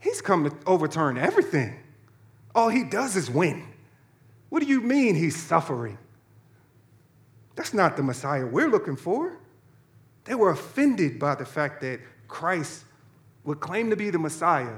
he's 0.00 0.20
come 0.20 0.44
to 0.44 0.56
overturn 0.66 1.18
everything. 1.18 1.78
All 2.54 2.68
he 2.68 2.84
does 2.84 3.16
is 3.16 3.30
win. 3.30 3.64
What 4.48 4.60
do 4.60 4.66
you 4.66 4.80
mean 4.80 5.14
he's 5.14 5.36
suffering? 5.36 5.98
That's 7.54 7.74
not 7.74 7.96
the 7.96 8.02
Messiah 8.02 8.46
we're 8.46 8.70
looking 8.70 8.96
for. 8.96 9.36
They 10.24 10.34
were 10.34 10.50
offended 10.50 11.18
by 11.18 11.34
the 11.34 11.44
fact 11.44 11.80
that 11.82 12.00
Christ 12.28 12.84
would 13.44 13.60
claim 13.60 13.90
to 13.90 13.96
be 13.96 14.10
the 14.10 14.18
Messiah, 14.18 14.76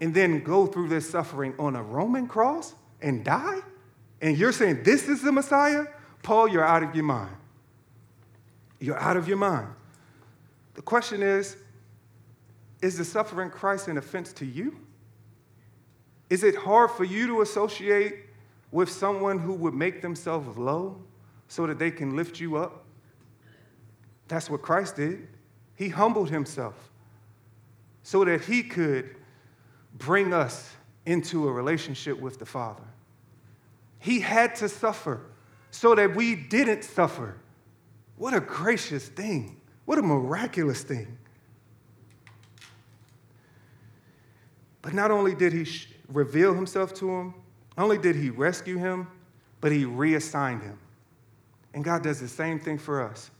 and 0.00 0.14
then 0.14 0.42
go 0.42 0.66
through 0.66 0.88
this 0.88 1.08
suffering 1.08 1.54
on 1.58 1.76
a 1.76 1.82
Roman 1.82 2.26
cross 2.26 2.74
and 3.02 3.24
die? 3.24 3.58
And 4.20 4.36
you're 4.36 4.52
saying 4.52 4.82
this 4.82 5.08
is 5.08 5.22
the 5.22 5.32
Messiah? 5.32 5.84
Paul, 6.22 6.48
you're 6.48 6.64
out 6.64 6.82
of 6.82 6.94
your 6.94 7.04
mind. 7.04 7.34
You're 8.80 8.98
out 8.98 9.16
of 9.16 9.28
your 9.28 9.36
mind. 9.36 9.68
The 10.74 10.82
question 10.82 11.22
is 11.22 11.56
is 12.80 12.98
the 12.98 13.04
suffering 13.04 13.50
Christ 13.50 13.88
an 13.88 13.98
offense 13.98 14.32
to 14.34 14.46
you? 14.46 14.76
Is 16.30 16.44
it 16.44 16.54
hard 16.54 16.90
for 16.90 17.04
you 17.04 17.26
to 17.28 17.40
associate 17.40 18.26
with 18.70 18.90
someone 18.90 19.38
who 19.38 19.54
would 19.54 19.74
make 19.74 20.02
themselves 20.02 20.56
low 20.58 21.00
so 21.48 21.66
that 21.66 21.78
they 21.78 21.90
can 21.90 22.14
lift 22.14 22.38
you 22.38 22.56
up? 22.56 22.84
That's 24.28 24.50
what 24.50 24.62
Christ 24.62 24.96
did. 24.96 25.26
He 25.74 25.88
humbled 25.88 26.30
himself 26.30 26.74
so 28.02 28.24
that 28.24 28.42
he 28.42 28.62
could 28.62 29.16
bring 29.94 30.32
us 30.32 30.70
into 31.06 31.48
a 31.48 31.52
relationship 31.52 32.20
with 32.20 32.38
the 32.38 32.46
Father. 32.46 32.84
He 33.98 34.20
had 34.20 34.54
to 34.56 34.68
suffer 34.68 35.22
so 35.70 35.94
that 35.94 36.14
we 36.14 36.34
didn't 36.34 36.84
suffer. 36.84 37.36
What 38.16 38.34
a 38.34 38.40
gracious 38.40 39.08
thing. 39.08 39.60
What 39.86 39.98
a 39.98 40.02
miraculous 40.02 40.82
thing. 40.82 41.18
But 44.88 44.94
not 44.94 45.10
only 45.10 45.34
did 45.34 45.52
he 45.52 45.66
reveal 46.08 46.54
himself 46.54 46.94
to 46.94 47.10
him, 47.10 47.34
not 47.76 47.82
only 47.84 47.98
did 47.98 48.16
he 48.16 48.30
rescue 48.30 48.78
him, 48.78 49.06
but 49.60 49.70
he 49.70 49.84
reassigned 49.84 50.62
him. 50.62 50.78
And 51.74 51.84
God 51.84 52.02
does 52.02 52.20
the 52.20 52.26
same 52.26 52.58
thing 52.58 52.78
for 52.78 53.02
us. 53.02 53.30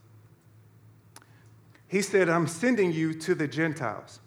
He 1.87 2.03
said, 2.03 2.29
I'm 2.29 2.47
sending 2.47 2.93
you 2.93 3.15
to 3.21 3.35
the 3.35 3.49
Gentiles. 3.49 4.21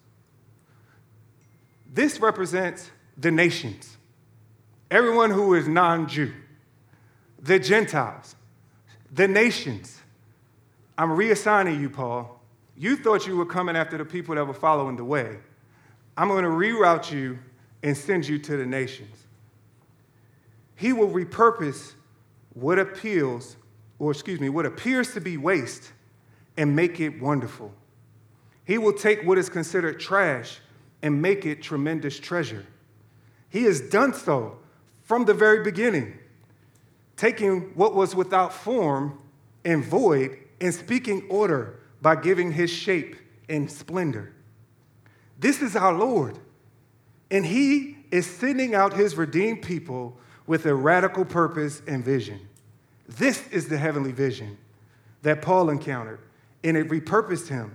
This 1.93 2.19
represents 2.19 2.89
the 3.15 3.29
nations, 3.29 3.97
everyone 4.89 5.29
who 5.29 5.53
is 5.53 5.67
non 5.67 6.07
Jew, 6.07 6.33
the 7.39 7.59
Gentiles, 7.59 8.35
the 9.11 9.27
nations. 9.27 10.01
I'm 10.97 11.09
reassigning 11.09 11.79
you, 11.79 11.91
Paul. 11.91 12.41
You 12.75 12.95
thought 12.95 13.27
you 13.27 13.37
were 13.37 13.45
coming 13.45 13.75
after 13.75 13.95
the 13.95 14.05
people 14.05 14.33
that 14.33 14.47
were 14.47 14.55
following 14.55 14.95
the 14.95 15.05
way. 15.05 15.37
I'm 16.17 16.27
going 16.27 16.43
to 16.43 16.49
reroute 16.49 17.11
you 17.11 17.39
and 17.83 17.95
send 17.95 18.27
you 18.27 18.37
to 18.39 18.57
the 18.57 18.65
nations. 18.65 19.15
He 20.75 20.93
will 20.93 21.09
repurpose 21.09 21.93
what 22.53 22.79
appeals, 22.79 23.55
or 23.99 24.11
excuse 24.11 24.39
me, 24.39 24.49
what 24.49 24.65
appears 24.65 25.13
to 25.13 25.21
be 25.21 25.37
waste 25.37 25.91
and 26.57 26.75
make 26.75 26.99
it 26.99 27.21
wonderful. 27.21 27.73
He 28.65 28.77
will 28.77 28.93
take 28.93 29.23
what 29.23 29.37
is 29.37 29.49
considered 29.49 29.99
trash 29.99 30.59
and 31.01 31.21
make 31.21 31.45
it 31.45 31.61
tremendous 31.61 32.19
treasure. 32.19 32.65
He 33.49 33.63
has 33.63 33.81
done 33.81 34.13
so 34.13 34.59
from 35.01 35.25
the 35.25 35.33
very 35.33 35.63
beginning, 35.63 36.17
taking 37.17 37.71
what 37.75 37.95
was 37.95 38.15
without 38.15 38.53
form 38.53 39.19
and 39.65 39.83
void 39.83 40.37
and 40.59 40.73
speaking 40.73 41.27
order 41.29 41.79
by 42.01 42.15
giving 42.15 42.51
his 42.51 42.69
shape 42.69 43.15
and 43.49 43.69
splendor. 43.69 44.33
This 45.41 45.63
is 45.63 45.75
our 45.75 45.91
Lord, 45.91 46.37
and 47.31 47.43
he 47.43 47.97
is 48.11 48.27
sending 48.27 48.75
out 48.75 48.93
his 48.93 49.15
redeemed 49.15 49.63
people 49.63 50.15
with 50.45 50.67
a 50.67 50.75
radical 50.75 51.25
purpose 51.25 51.81
and 51.87 52.05
vision. 52.05 52.39
This 53.07 53.47
is 53.47 53.67
the 53.67 53.79
heavenly 53.79 54.11
vision 54.11 54.55
that 55.23 55.41
Paul 55.41 55.71
encountered, 55.71 56.19
and 56.63 56.77
it 56.77 56.89
repurposed 56.89 57.47
him, 57.47 57.73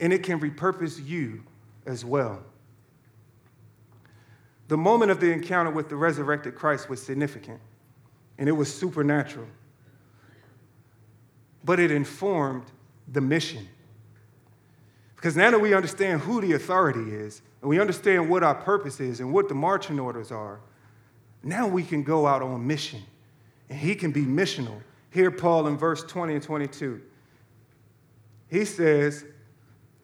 and 0.00 0.12
it 0.12 0.24
can 0.24 0.40
repurpose 0.40 1.06
you 1.06 1.44
as 1.86 2.04
well. 2.04 2.42
The 4.66 4.76
moment 4.76 5.12
of 5.12 5.20
the 5.20 5.30
encounter 5.30 5.70
with 5.70 5.88
the 5.88 5.96
resurrected 5.96 6.56
Christ 6.56 6.90
was 6.90 7.00
significant, 7.00 7.60
and 8.38 8.48
it 8.48 8.52
was 8.52 8.74
supernatural. 8.74 9.46
But 11.62 11.78
it 11.78 11.92
informed 11.92 12.64
the 13.06 13.20
mission. 13.20 13.68
Because 15.24 15.38
now 15.38 15.50
that 15.52 15.58
we 15.58 15.72
understand 15.72 16.20
who 16.20 16.42
the 16.42 16.52
authority 16.52 17.14
is, 17.14 17.40
and 17.62 17.70
we 17.70 17.80
understand 17.80 18.28
what 18.28 18.42
our 18.42 18.54
purpose 18.54 19.00
is 19.00 19.20
and 19.20 19.32
what 19.32 19.48
the 19.48 19.54
marching 19.54 19.98
orders 19.98 20.30
are, 20.30 20.60
now 21.42 21.66
we 21.66 21.82
can 21.82 22.02
go 22.02 22.26
out 22.26 22.42
on 22.42 22.66
mission. 22.66 23.00
And 23.70 23.78
he 23.78 23.94
can 23.94 24.12
be 24.12 24.20
missional. 24.20 24.82
Here, 25.10 25.30
Paul 25.30 25.66
in 25.68 25.78
verse 25.78 26.02
20 26.02 26.34
and 26.34 26.42
22. 26.42 27.00
He 28.50 28.66
says, 28.66 29.24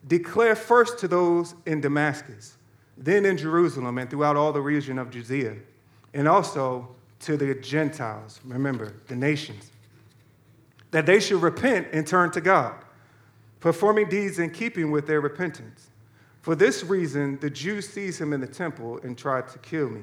Declare 0.07 0.55
first 0.55 0.97
to 1.01 1.07
those 1.07 1.53
in 1.67 1.81
Damascus, 1.81 2.57
then 2.97 3.23
in 3.23 3.37
Jerusalem, 3.37 3.99
and 3.99 4.09
throughout 4.09 4.35
all 4.35 4.51
the 4.51 4.61
region 4.61 4.97
of 4.97 5.11
Judea, 5.11 5.55
and 6.15 6.27
also 6.27 6.95
to 7.19 7.37
the 7.37 7.53
Gentiles, 7.53 8.39
remember, 8.43 8.95
the 9.07 9.15
nations, 9.15 9.69
that 10.89 11.05
they 11.05 11.19
should 11.19 11.43
repent 11.43 11.89
and 11.93 12.07
turn 12.07 12.31
to 12.31 12.41
God, 12.41 12.73
performing 13.61 14.09
deeds 14.09 14.39
in 14.39 14.49
keeping 14.49 14.91
with 14.91 15.07
their 15.07 15.21
repentance. 15.21 15.89
For 16.41 16.55
this 16.55 16.83
reason, 16.83 17.39
the 17.39 17.49
Jews 17.49 17.87
seized 17.87 18.19
him 18.19 18.33
in 18.33 18.41
the 18.41 18.47
temple 18.47 18.99
and 19.03 19.17
tried 19.17 19.47
to 19.49 19.59
kill 19.59 19.89
me. 19.89 20.01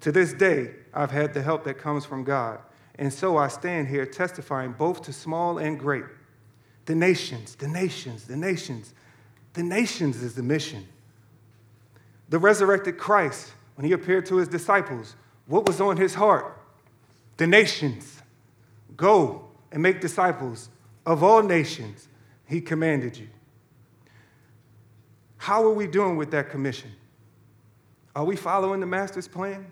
To 0.00 0.10
this 0.10 0.32
day, 0.32 0.70
I've 0.92 1.10
had 1.10 1.34
the 1.34 1.42
help 1.42 1.62
that 1.64 1.78
comes 1.78 2.06
from 2.06 2.24
God, 2.24 2.58
and 2.98 3.12
so 3.12 3.36
I 3.36 3.48
stand 3.48 3.88
here 3.88 4.06
testifying 4.06 4.72
both 4.72 5.02
to 5.02 5.12
small 5.12 5.58
and 5.58 5.78
great 5.78 6.04
the 6.86 6.94
nations, 6.96 7.54
the 7.54 7.68
nations, 7.68 8.24
the 8.24 8.36
nations. 8.36 8.94
The 9.52 9.62
nations 9.62 10.22
is 10.22 10.34
the 10.34 10.42
mission. 10.42 10.88
The 12.30 12.38
resurrected 12.38 12.98
Christ, 12.98 13.52
when 13.76 13.86
he 13.86 13.92
appeared 13.92 14.26
to 14.26 14.38
his 14.38 14.48
disciples, 14.48 15.14
what 15.46 15.66
was 15.66 15.80
on 15.80 15.96
his 15.96 16.14
heart? 16.14 16.56
The 17.36 17.46
nations. 17.46 18.22
Go 18.96 19.44
and 19.70 19.82
make 19.82 20.00
disciples 20.00 20.68
of 21.06 21.22
all 21.22 21.42
nations. 21.42 22.08
He 22.46 22.60
commanded 22.60 23.16
you. 23.16 23.28
How 25.36 25.64
are 25.64 25.72
we 25.72 25.86
doing 25.86 26.16
with 26.16 26.30
that 26.32 26.50
commission? 26.50 26.92
Are 28.14 28.24
we 28.24 28.36
following 28.36 28.80
the 28.80 28.86
master's 28.86 29.28
plan? 29.28 29.66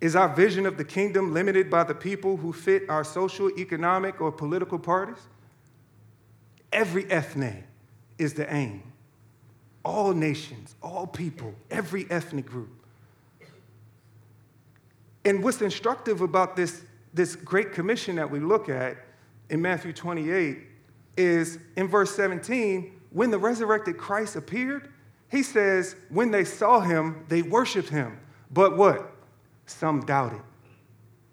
Is 0.00 0.16
our 0.16 0.28
vision 0.28 0.66
of 0.66 0.76
the 0.76 0.84
kingdom 0.84 1.32
limited 1.32 1.70
by 1.70 1.84
the 1.84 1.94
people 1.94 2.36
who 2.36 2.52
fit 2.52 2.88
our 2.88 3.04
social, 3.04 3.50
economic, 3.58 4.20
or 4.20 4.32
political 4.32 4.78
parties? 4.78 5.22
Every 6.72 7.10
ethne 7.10 7.64
is 8.18 8.34
the 8.34 8.52
aim. 8.52 8.82
All 9.84 10.12
nations, 10.12 10.74
all 10.82 11.06
people, 11.06 11.54
every 11.70 12.06
ethnic 12.10 12.46
group. 12.46 12.70
And 15.24 15.42
what's 15.42 15.60
instructive 15.60 16.20
about 16.20 16.56
this, 16.56 16.82
this 17.12 17.36
great 17.36 17.72
commission 17.72 18.16
that 18.16 18.30
we 18.30 18.40
look 18.40 18.68
at 18.68 18.96
in 19.50 19.60
Matthew 19.60 19.92
28 19.92 20.58
is 21.16 21.58
in 21.76 21.88
verse 21.88 22.14
17, 22.14 22.98
when 23.10 23.30
the 23.30 23.38
resurrected 23.38 23.98
Christ 23.98 24.36
appeared, 24.36 24.88
he 25.28 25.42
says, 25.42 25.96
when 26.08 26.30
they 26.30 26.44
saw 26.44 26.80
him, 26.80 27.24
they 27.28 27.42
worshiped 27.42 27.88
him. 27.88 28.18
But 28.50 28.76
what? 28.76 29.12
Some 29.66 30.00
doubted. 30.00 30.40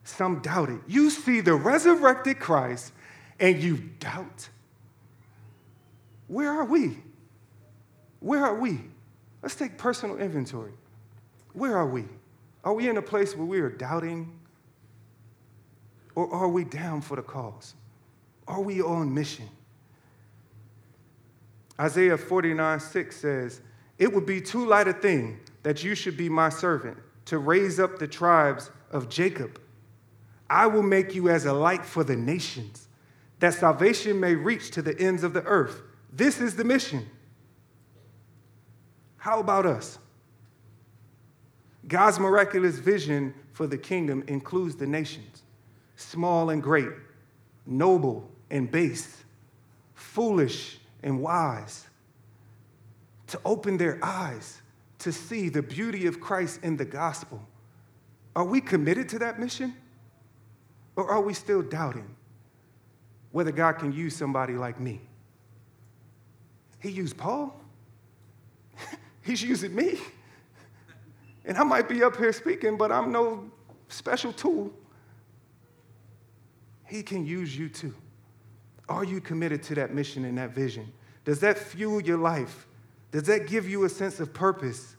Some 0.03 0.39
doubted. 0.39 0.81
You 0.87 1.09
see 1.09 1.41
the 1.41 1.53
resurrected 1.53 2.39
Christ 2.39 2.91
and 3.39 3.61
you 3.61 3.77
doubt. 3.99 4.49
Where 6.27 6.51
are 6.51 6.65
we? 6.65 6.97
Where 8.19 8.43
are 8.45 8.55
we? 8.55 8.81
Let's 9.41 9.55
take 9.55 9.77
personal 9.77 10.17
inventory. 10.17 10.73
Where 11.53 11.77
are 11.77 11.87
we? 11.87 12.05
Are 12.63 12.73
we 12.73 12.89
in 12.89 12.97
a 12.97 13.01
place 13.01 13.35
where 13.35 13.45
we 13.45 13.59
are 13.59 13.69
doubting? 13.69 14.37
Or 16.15 16.31
are 16.33 16.49
we 16.49 16.63
down 16.63 17.01
for 17.01 17.15
the 17.15 17.21
cause? 17.21 17.75
Are 18.47 18.61
we 18.61 18.81
on 18.81 19.13
mission? 19.13 19.49
Isaiah 21.79 22.17
49 22.17 22.79
6 22.79 23.15
says, 23.15 23.61
It 23.97 24.13
would 24.13 24.25
be 24.25 24.41
too 24.41 24.65
light 24.65 24.87
a 24.87 24.93
thing 24.93 25.39
that 25.63 25.83
you 25.83 25.95
should 25.95 26.17
be 26.17 26.29
my 26.29 26.49
servant 26.49 26.97
to 27.25 27.37
raise 27.37 27.79
up 27.79 27.99
the 27.99 28.07
tribes 28.07 28.71
of 28.89 29.09
Jacob. 29.09 29.59
I 30.49 30.67
will 30.67 30.83
make 30.83 31.13
you 31.13 31.29
as 31.29 31.45
a 31.45 31.53
light 31.53 31.85
for 31.85 32.03
the 32.03 32.15
nations, 32.15 32.87
that 33.39 33.53
salvation 33.53 34.19
may 34.19 34.33
reach 34.33 34.71
to 34.71 34.81
the 34.81 34.97
ends 34.97 35.23
of 35.23 35.33
the 35.33 35.43
earth. 35.43 35.81
This 36.11 36.39
is 36.39 36.55
the 36.55 36.63
mission. 36.63 37.05
How 39.17 39.39
about 39.39 39.65
us? 39.65 39.99
God's 41.87 42.19
miraculous 42.19 42.79
vision 42.79 43.33
for 43.51 43.67
the 43.67 43.77
kingdom 43.77 44.23
includes 44.27 44.75
the 44.75 44.87
nations, 44.87 45.43
small 45.95 46.49
and 46.49 46.63
great, 46.63 46.91
noble 47.65 48.31
and 48.49 48.69
base, 48.71 49.23
foolish 49.93 50.79
and 51.03 51.21
wise, 51.21 51.87
to 53.27 53.39
open 53.45 53.77
their 53.77 53.99
eyes 54.03 54.61
to 54.99 55.11
see 55.11 55.49
the 55.49 55.61
beauty 55.61 56.07
of 56.07 56.19
Christ 56.19 56.61
in 56.63 56.77
the 56.77 56.85
gospel. 56.85 57.45
Are 58.35 58.45
we 58.45 58.61
committed 58.61 59.09
to 59.09 59.19
that 59.19 59.39
mission? 59.39 59.75
Or 60.95 61.09
are 61.09 61.21
we 61.21 61.33
still 61.33 61.61
doubting 61.61 62.15
whether 63.31 63.51
God 63.51 63.73
can 63.73 63.93
use 63.93 64.15
somebody 64.15 64.53
like 64.53 64.79
me? 64.79 65.01
He 66.79 66.89
used 66.89 67.17
Paul. 67.17 67.59
He's 69.21 69.41
using 69.41 69.75
me. 69.75 69.99
And 71.45 71.57
I 71.57 71.63
might 71.63 71.87
be 71.87 72.03
up 72.03 72.17
here 72.17 72.33
speaking, 72.33 72.77
but 72.77 72.91
I'm 72.91 73.11
no 73.11 73.49
special 73.87 74.33
tool. 74.33 74.71
He 76.85 77.03
can 77.03 77.25
use 77.25 77.57
you 77.57 77.69
too. 77.69 77.93
Are 78.89 79.03
you 79.03 79.19
committed 79.19 79.63
to 79.63 79.75
that 79.75 79.93
mission 79.93 80.25
and 80.25 80.37
that 80.37 80.51
vision? 80.51 80.91
Does 81.25 81.39
that 81.41 81.57
fuel 81.57 82.01
your 82.01 82.17
life? 82.17 82.67
Does 83.11 83.23
that 83.23 83.47
give 83.47 83.67
you 83.69 83.83
a 83.83 83.89
sense 83.89 84.19
of 84.19 84.33
purpose? 84.33 84.95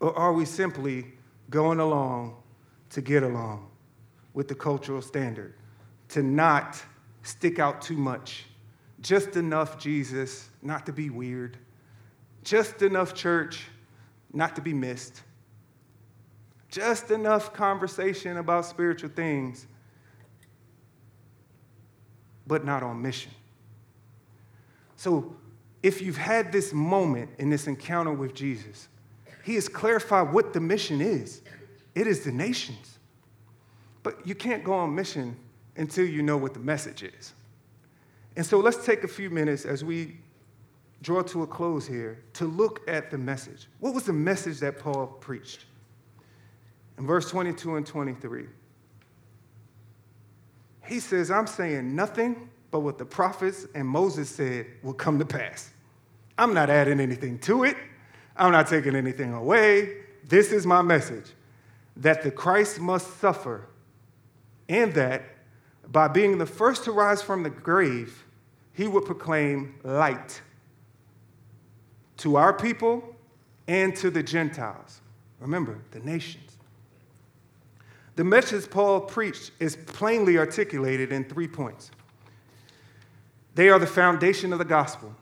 Or 0.00 0.16
are 0.16 0.32
we 0.32 0.44
simply 0.44 1.06
going 1.48 1.78
along 1.78 2.36
to 2.90 3.00
get 3.00 3.22
along 3.22 3.68
with 4.34 4.48
the 4.48 4.54
cultural 4.54 5.02
standard, 5.02 5.54
to 6.08 6.22
not 6.22 6.82
stick 7.22 7.58
out 7.58 7.82
too 7.82 7.96
much? 7.96 8.46
Just 9.00 9.36
enough 9.36 9.78
Jesus 9.78 10.48
not 10.62 10.86
to 10.86 10.92
be 10.92 11.10
weird, 11.10 11.56
just 12.44 12.82
enough 12.82 13.14
church 13.14 13.66
not 14.32 14.54
to 14.56 14.62
be 14.62 14.72
missed, 14.72 15.22
just 16.68 17.10
enough 17.10 17.52
conversation 17.52 18.36
about 18.36 18.64
spiritual 18.64 19.10
things, 19.10 19.66
but 22.50 22.64
not 22.64 22.82
on 22.82 23.00
mission. 23.00 23.30
So, 24.96 25.36
if 25.84 26.02
you've 26.02 26.16
had 26.16 26.50
this 26.50 26.72
moment 26.72 27.30
in 27.38 27.48
this 27.48 27.68
encounter 27.68 28.12
with 28.12 28.34
Jesus, 28.34 28.88
he 29.44 29.54
has 29.54 29.68
clarified 29.68 30.32
what 30.32 30.52
the 30.52 30.60
mission 30.60 31.00
is 31.00 31.42
it 31.94 32.08
is 32.08 32.24
the 32.24 32.32
nations. 32.32 32.98
But 34.02 34.26
you 34.26 34.34
can't 34.34 34.64
go 34.64 34.72
on 34.72 34.94
mission 34.94 35.36
until 35.76 36.06
you 36.06 36.22
know 36.22 36.36
what 36.36 36.52
the 36.52 36.60
message 36.60 37.04
is. 37.04 37.34
And 38.36 38.44
so 38.44 38.58
let's 38.58 38.84
take 38.84 39.04
a 39.04 39.08
few 39.08 39.30
minutes 39.30 39.64
as 39.64 39.84
we 39.84 40.16
draw 41.02 41.22
to 41.22 41.42
a 41.44 41.46
close 41.46 41.86
here 41.86 42.18
to 42.34 42.46
look 42.46 42.80
at 42.88 43.12
the 43.12 43.18
message. 43.18 43.68
What 43.78 43.94
was 43.94 44.04
the 44.04 44.12
message 44.12 44.58
that 44.58 44.78
Paul 44.80 45.06
preached? 45.06 45.66
In 46.98 47.06
verse 47.06 47.30
22 47.30 47.76
and 47.76 47.86
23, 47.86 48.46
he 50.90 50.98
says, 50.98 51.30
I'm 51.30 51.46
saying 51.46 51.94
nothing 51.94 52.50
but 52.72 52.80
what 52.80 52.98
the 52.98 53.04
prophets 53.04 53.64
and 53.76 53.86
Moses 53.86 54.28
said 54.28 54.66
will 54.82 54.92
come 54.92 55.20
to 55.20 55.24
pass. 55.24 55.70
I'm 56.36 56.52
not 56.52 56.68
adding 56.68 56.98
anything 56.98 57.38
to 57.40 57.62
it, 57.62 57.76
I'm 58.36 58.50
not 58.50 58.66
taking 58.66 58.96
anything 58.96 59.32
away. 59.32 59.98
This 60.24 60.50
is 60.50 60.66
my 60.66 60.82
message 60.82 61.26
that 61.96 62.22
the 62.22 62.30
Christ 62.32 62.80
must 62.80 63.20
suffer, 63.20 63.68
and 64.68 64.92
that 64.94 65.22
by 65.92 66.08
being 66.08 66.38
the 66.38 66.46
first 66.46 66.82
to 66.84 66.92
rise 66.92 67.22
from 67.22 67.44
the 67.44 67.50
grave, 67.50 68.24
he 68.72 68.88
would 68.88 69.04
proclaim 69.04 69.76
light 69.84 70.42
to 72.16 72.34
our 72.34 72.52
people 72.52 73.14
and 73.68 73.94
to 73.96 74.10
the 74.10 74.24
Gentiles. 74.24 75.00
Remember, 75.38 75.78
the 75.92 76.00
nations. 76.00 76.56
The 78.20 78.24
message 78.24 78.68
Paul 78.68 79.00
preached 79.00 79.50
is 79.60 79.76
plainly 79.76 80.36
articulated 80.36 81.10
in 81.10 81.24
three 81.24 81.48
points. 81.48 81.90
They 83.54 83.70
are 83.70 83.78
the 83.78 83.86
foundation 83.86 84.52
of 84.52 84.58
the 84.58 84.64
gospel. 84.66 85.16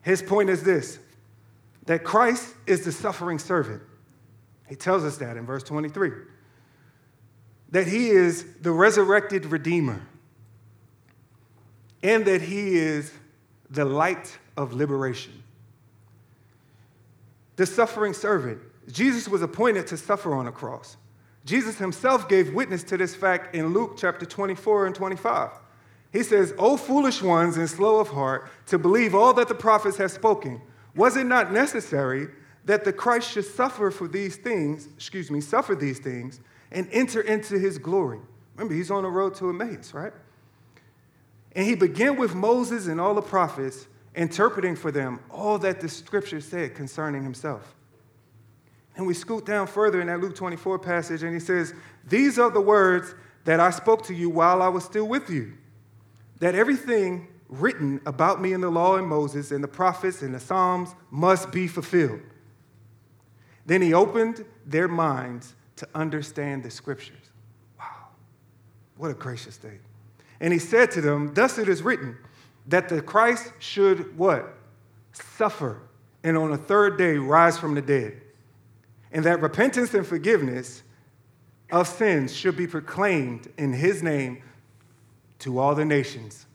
His 0.00 0.22
point 0.22 0.50
is 0.50 0.62
this 0.62 1.00
that 1.86 2.04
Christ 2.04 2.54
is 2.64 2.84
the 2.84 2.92
suffering 2.92 3.40
servant. 3.40 3.82
He 4.68 4.76
tells 4.76 5.02
us 5.02 5.16
that 5.16 5.36
in 5.36 5.44
verse 5.44 5.64
23. 5.64 6.12
That 7.70 7.88
he 7.88 8.10
is 8.10 8.46
the 8.60 8.70
resurrected 8.70 9.46
redeemer. 9.46 10.00
And 12.04 12.24
that 12.26 12.40
he 12.40 12.76
is 12.76 13.12
the 13.68 13.84
light 13.84 14.38
of 14.56 14.74
liberation. 14.74 15.42
the 17.56 17.66
suffering 17.66 18.12
servant. 18.12 18.60
Jesus 18.92 19.26
was 19.26 19.42
appointed 19.42 19.88
to 19.88 19.96
suffer 19.96 20.32
on 20.36 20.46
a 20.46 20.52
cross. 20.52 20.96
Jesus 21.44 21.78
himself 21.78 22.28
gave 22.28 22.52
witness 22.52 22.82
to 22.84 22.96
this 22.96 23.14
fact 23.14 23.54
in 23.54 23.72
Luke 23.72 23.94
chapter 23.96 24.26
24 24.26 24.86
and 24.86 24.94
25. 24.94 25.50
He 26.12 26.22
says, 26.22 26.52
O 26.58 26.76
foolish 26.76 27.22
ones 27.22 27.56
and 27.56 27.68
slow 27.68 28.00
of 28.00 28.08
heart, 28.08 28.50
to 28.66 28.78
believe 28.78 29.14
all 29.14 29.32
that 29.34 29.48
the 29.48 29.54
prophets 29.54 29.96
have 29.96 30.10
spoken. 30.10 30.60
Was 30.94 31.16
it 31.16 31.24
not 31.24 31.52
necessary 31.52 32.28
that 32.64 32.84
the 32.84 32.92
Christ 32.92 33.30
should 33.30 33.44
suffer 33.44 33.90
for 33.90 34.08
these 34.08 34.36
things, 34.36 34.88
excuse 34.96 35.30
me, 35.30 35.40
suffer 35.40 35.74
these 35.74 35.98
things, 35.98 36.40
and 36.70 36.88
enter 36.92 37.20
into 37.20 37.58
his 37.58 37.78
glory? 37.78 38.20
Remember, 38.54 38.74
he's 38.74 38.90
on 38.90 39.04
the 39.04 39.08
road 39.08 39.34
to 39.36 39.48
Emmaus, 39.48 39.94
right? 39.94 40.12
And 41.52 41.66
he 41.66 41.74
began 41.74 42.16
with 42.16 42.34
Moses 42.34 42.86
and 42.86 43.00
all 43.00 43.14
the 43.14 43.22
prophets, 43.22 43.86
interpreting 44.14 44.76
for 44.76 44.90
them 44.90 45.20
all 45.30 45.58
that 45.58 45.80
the 45.80 45.88
scripture 45.88 46.40
said 46.40 46.74
concerning 46.74 47.22
himself. 47.22 47.74
And 48.96 49.06
we 49.06 49.14
scoot 49.14 49.46
down 49.46 49.66
further 49.66 50.00
in 50.00 50.08
that 50.08 50.20
Luke 50.20 50.34
24 50.34 50.78
passage, 50.78 51.22
and 51.22 51.32
he 51.32 51.40
says, 51.40 51.74
These 52.08 52.38
are 52.38 52.50
the 52.50 52.60
words 52.60 53.14
that 53.44 53.60
I 53.60 53.70
spoke 53.70 54.04
to 54.06 54.14
you 54.14 54.28
while 54.28 54.62
I 54.62 54.68
was 54.68 54.84
still 54.84 55.06
with 55.06 55.30
you, 55.30 55.54
that 56.40 56.54
everything 56.54 57.28
written 57.48 58.00
about 58.06 58.40
me 58.40 58.52
in 58.52 58.60
the 58.60 58.70
law 58.70 58.96
and 58.96 59.06
Moses 59.06 59.50
and 59.50 59.62
the 59.62 59.68
prophets 59.68 60.22
and 60.22 60.34
the 60.34 60.40
Psalms 60.40 60.94
must 61.10 61.50
be 61.50 61.66
fulfilled. 61.66 62.20
Then 63.66 63.82
he 63.82 63.92
opened 63.94 64.44
their 64.66 64.88
minds 64.88 65.54
to 65.76 65.88
understand 65.94 66.62
the 66.62 66.70
scriptures. 66.70 67.30
Wow, 67.78 68.08
what 68.96 69.10
a 69.10 69.14
gracious 69.14 69.56
day. 69.56 69.78
And 70.40 70.52
he 70.52 70.58
said 70.58 70.90
to 70.92 71.00
them, 71.00 71.34
Thus 71.34 71.58
it 71.58 71.68
is 71.68 71.82
written, 71.82 72.16
that 72.66 72.88
the 72.88 73.02
Christ 73.02 73.52
should 73.58 74.16
what? 74.16 74.54
Suffer, 75.12 75.82
and 76.22 76.36
on 76.36 76.50
the 76.50 76.58
third 76.58 76.98
day 76.98 77.16
rise 77.16 77.58
from 77.58 77.74
the 77.74 77.82
dead. 77.82 78.20
And 79.12 79.24
that 79.24 79.40
repentance 79.40 79.94
and 79.94 80.06
forgiveness 80.06 80.82
of 81.70 81.88
sins 81.88 82.34
should 82.34 82.56
be 82.56 82.66
proclaimed 82.66 83.48
in 83.58 83.72
his 83.72 84.02
name 84.02 84.42
to 85.40 85.58
all 85.58 85.74
the 85.74 85.84
nations, 85.84 86.46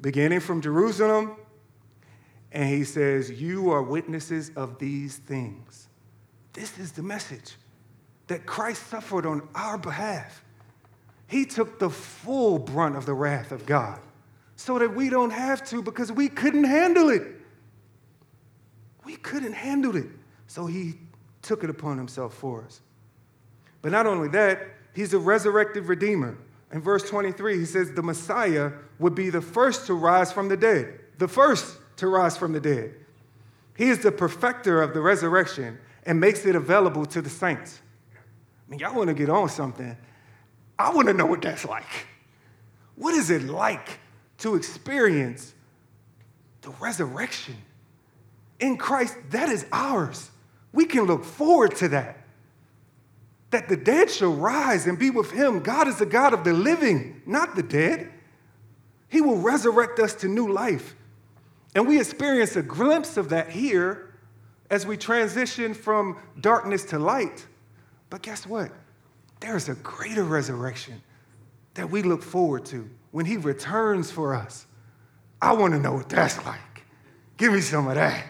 beginning 0.00 0.40
from 0.40 0.60
Jerusalem. 0.60 1.36
And 2.52 2.68
he 2.68 2.84
says, 2.84 3.30
You 3.30 3.70
are 3.70 3.82
witnesses 3.82 4.50
of 4.56 4.78
these 4.78 5.16
things. 5.16 5.88
This 6.52 6.78
is 6.78 6.92
the 6.92 7.02
message 7.02 7.56
that 8.28 8.46
Christ 8.46 8.86
suffered 8.88 9.26
on 9.26 9.46
our 9.54 9.78
behalf. 9.78 10.42
He 11.28 11.44
took 11.44 11.78
the 11.78 11.90
full 11.90 12.58
brunt 12.58 12.96
of 12.96 13.04
the 13.04 13.14
wrath 13.14 13.52
of 13.52 13.66
God 13.66 14.00
so 14.56 14.78
that 14.78 14.94
we 14.94 15.10
don't 15.10 15.30
have 15.30 15.64
to 15.68 15.82
because 15.82 16.10
we 16.10 16.28
couldn't 16.28 16.64
handle 16.64 17.10
it. 17.10 17.22
We 19.04 19.16
couldn't 19.16 19.52
handle 19.52 19.96
it. 19.96 20.08
So 20.46 20.66
he 20.66 20.94
took 21.46 21.64
it 21.64 21.70
upon 21.70 21.96
himself 21.96 22.34
for 22.34 22.64
us. 22.64 22.80
But 23.82 23.92
not 23.92 24.06
only 24.06 24.28
that, 24.28 24.66
he's 24.94 25.14
a 25.14 25.18
resurrected 25.18 25.84
redeemer. 25.86 26.36
In 26.72 26.80
verse 26.80 27.08
23, 27.08 27.58
he 27.58 27.64
says 27.64 27.92
the 27.92 28.02
Messiah 28.02 28.72
would 28.98 29.14
be 29.14 29.30
the 29.30 29.40
first 29.40 29.86
to 29.86 29.94
rise 29.94 30.32
from 30.32 30.48
the 30.48 30.56
dead, 30.56 30.98
the 31.18 31.28
first 31.28 31.78
to 31.96 32.08
rise 32.08 32.36
from 32.36 32.52
the 32.52 32.60
dead. 32.60 32.94
He 33.76 33.88
is 33.88 34.00
the 34.00 34.12
perfecter 34.12 34.82
of 34.82 34.94
the 34.94 35.00
resurrection 35.00 35.78
and 36.04 36.18
makes 36.18 36.44
it 36.44 36.56
available 36.56 37.06
to 37.06 37.22
the 37.22 37.30
saints. 37.30 37.80
I 38.14 38.70
mean, 38.70 38.80
y'all 38.80 38.94
want 38.94 39.08
to 39.08 39.14
get 39.14 39.30
on 39.30 39.48
something. 39.48 39.96
I 40.78 40.92
want 40.92 41.08
to 41.08 41.14
know 41.14 41.26
what 41.26 41.42
that's 41.42 41.64
like. 41.64 42.06
What 42.96 43.14
is 43.14 43.30
it 43.30 43.42
like 43.42 44.00
to 44.38 44.56
experience 44.56 45.54
the 46.62 46.70
resurrection? 46.80 47.56
In 48.58 48.76
Christ, 48.76 49.16
that 49.30 49.48
is 49.48 49.66
ours. 49.70 50.30
We 50.72 50.84
can 50.84 51.04
look 51.04 51.24
forward 51.24 51.76
to 51.76 51.88
that. 51.88 52.18
That 53.50 53.68
the 53.68 53.76
dead 53.76 54.10
shall 54.10 54.32
rise 54.32 54.86
and 54.86 54.98
be 54.98 55.10
with 55.10 55.30
him. 55.30 55.60
God 55.60 55.88
is 55.88 55.98
the 55.98 56.06
God 56.06 56.34
of 56.34 56.44
the 56.44 56.52
living, 56.52 57.22
not 57.26 57.54
the 57.54 57.62
dead. 57.62 58.12
He 59.08 59.20
will 59.20 59.36
resurrect 59.36 59.98
us 59.98 60.14
to 60.16 60.28
new 60.28 60.52
life. 60.52 60.94
And 61.74 61.86
we 61.86 62.00
experience 62.00 62.56
a 62.56 62.62
glimpse 62.62 63.16
of 63.16 63.28
that 63.30 63.50
here 63.50 64.14
as 64.70 64.84
we 64.84 64.96
transition 64.96 65.74
from 65.74 66.18
darkness 66.40 66.84
to 66.86 66.98
light. 66.98 67.46
But 68.10 68.22
guess 68.22 68.46
what? 68.46 68.72
There's 69.40 69.68
a 69.68 69.74
greater 69.76 70.24
resurrection 70.24 71.02
that 71.74 71.90
we 71.90 72.02
look 72.02 72.22
forward 72.22 72.64
to 72.66 72.88
when 73.10 73.26
He 73.26 73.36
returns 73.36 74.10
for 74.10 74.34
us. 74.34 74.66
I 75.40 75.52
want 75.52 75.74
to 75.74 75.78
know 75.78 75.92
what 75.92 76.08
that's 76.08 76.44
like. 76.44 76.84
Give 77.36 77.52
me 77.52 77.60
some 77.60 77.86
of 77.86 77.94
that. 77.94 78.24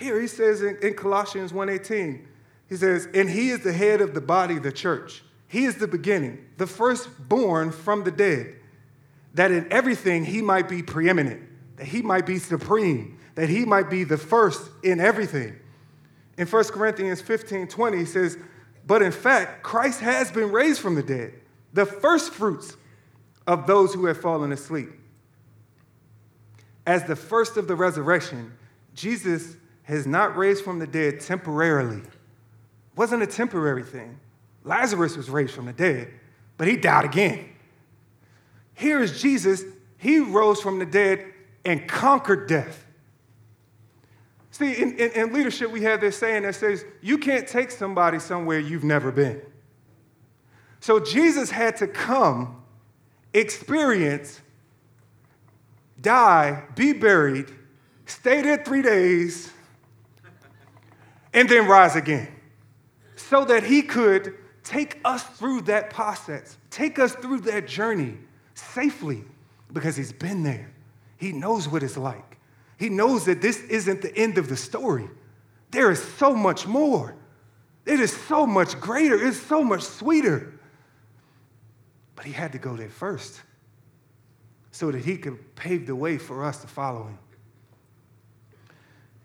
Here 0.00 0.18
he 0.18 0.26
says 0.26 0.62
in, 0.62 0.78
in 0.82 0.94
Colossians 0.94 1.52
1:18, 1.52 2.24
he 2.68 2.76
says, 2.76 3.06
and 3.12 3.28
he 3.28 3.50
is 3.50 3.60
the 3.60 3.72
head 3.72 4.00
of 4.00 4.14
the 4.14 4.20
body, 4.20 4.58
the 4.58 4.72
church. 4.72 5.22
He 5.46 5.64
is 5.64 5.76
the 5.76 5.88
beginning, 5.88 6.46
the 6.56 6.66
firstborn 6.66 7.72
from 7.72 8.04
the 8.04 8.12
dead, 8.12 8.56
that 9.34 9.50
in 9.50 9.70
everything 9.72 10.24
he 10.24 10.40
might 10.40 10.68
be 10.68 10.82
preeminent, 10.82 11.42
that 11.76 11.86
he 11.86 12.00
might 12.00 12.26
be 12.26 12.38
supreme, 12.38 13.18
that 13.34 13.48
he 13.48 13.64
might 13.64 13.90
be 13.90 14.04
the 14.04 14.16
first 14.16 14.70
in 14.84 15.00
everything. 15.00 15.56
In 16.38 16.46
1 16.46 16.64
Corinthians 16.64 17.20
15:20, 17.20 17.98
he 17.98 18.04
says, 18.06 18.38
But 18.86 19.02
in 19.02 19.12
fact, 19.12 19.62
Christ 19.62 20.00
has 20.00 20.30
been 20.30 20.50
raised 20.50 20.80
from 20.80 20.94
the 20.94 21.02
dead, 21.02 21.34
the 21.74 21.84
firstfruits 21.84 22.76
of 23.46 23.66
those 23.66 23.92
who 23.92 24.06
have 24.06 24.20
fallen 24.20 24.52
asleep. 24.52 24.88
As 26.86 27.04
the 27.04 27.16
first 27.16 27.56
of 27.56 27.68
the 27.68 27.74
resurrection, 27.74 28.56
Jesus 28.94 29.56
has 29.90 30.06
not 30.06 30.36
raised 30.36 30.64
from 30.64 30.78
the 30.78 30.86
dead 30.86 31.20
temporarily. 31.20 31.98
It 31.98 32.06
wasn't 32.96 33.22
a 33.22 33.26
temporary 33.26 33.82
thing. 33.82 34.18
Lazarus 34.64 35.16
was 35.16 35.28
raised 35.28 35.52
from 35.52 35.66
the 35.66 35.72
dead, 35.72 36.08
but 36.56 36.68
he 36.68 36.76
died 36.76 37.04
again. 37.04 37.48
Here 38.74 39.02
is 39.02 39.20
Jesus. 39.20 39.64
He 39.98 40.20
rose 40.20 40.60
from 40.60 40.78
the 40.78 40.86
dead 40.86 41.24
and 41.64 41.88
conquered 41.88 42.48
death. 42.48 42.86
See, 44.52 44.72
in, 44.72 44.96
in, 44.98 45.10
in, 45.12 45.32
leadership, 45.32 45.70
we 45.70 45.82
have 45.82 46.00
this 46.00 46.16
saying 46.16 46.42
that 46.42 46.54
says, 46.54 46.84
you 47.00 47.18
can't 47.18 47.46
take 47.46 47.70
somebody 47.70 48.18
somewhere 48.18 48.58
you've 48.58 48.84
never 48.84 49.10
been. 49.10 49.40
So 50.80 51.00
Jesus 51.00 51.50
had 51.50 51.76
to 51.78 51.86
come, 51.86 52.62
experience, 53.32 54.40
die, 56.00 56.64
be 56.74 56.92
buried, 56.92 57.46
stay 58.06 58.42
there 58.42 58.62
three 58.64 58.82
days, 58.82 59.52
and 61.32 61.48
then 61.48 61.66
rise 61.66 61.96
again. 61.96 62.28
So 63.16 63.44
that 63.44 63.62
he 63.62 63.82
could 63.82 64.34
take 64.64 65.00
us 65.04 65.22
through 65.22 65.62
that 65.62 65.90
process, 65.90 66.56
take 66.70 66.98
us 66.98 67.14
through 67.14 67.40
that 67.40 67.66
journey 67.66 68.16
safely, 68.54 69.24
because 69.72 69.96
he's 69.96 70.12
been 70.12 70.42
there. 70.42 70.70
He 71.16 71.32
knows 71.32 71.68
what 71.68 71.82
it's 71.82 71.96
like. 71.96 72.38
He 72.78 72.88
knows 72.88 73.26
that 73.26 73.42
this 73.42 73.60
isn't 73.64 74.02
the 74.02 74.14
end 74.16 74.38
of 74.38 74.48
the 74.48 74.56
story. 74.56 75.08
There 75.70 75.90
is 75.90 76.02
so 76.02 76.34
much 76.34 76.66
more. 76.66 77.14
It 77.86 78.00
is 78.00 78.12
so 78.12 78.46
much 78.46 78.80
greater. 78.80 79.22
It's 79.26 79.40
so 79.40 79.62
much 79.62 79.82
sweeter. 79.82 80.58
But 82.16 82.24
he 82.24 82.32
had 82.32 82.52
to 82.52 82.58
go 82.58 82.76
there 82.76 82.88
first 82.88 83.40
so 84.72 84.90
that 84.90 85.04
he 85.04 85.16
could 85.16 85.54
pave 85.56 85.86
the 85.86 85.94
way 85.94 86.18
for 86.18 86.44
us 86.44 86.60
to 86.62 86.66
follow 86.66 87.04
him. 87.04 87.18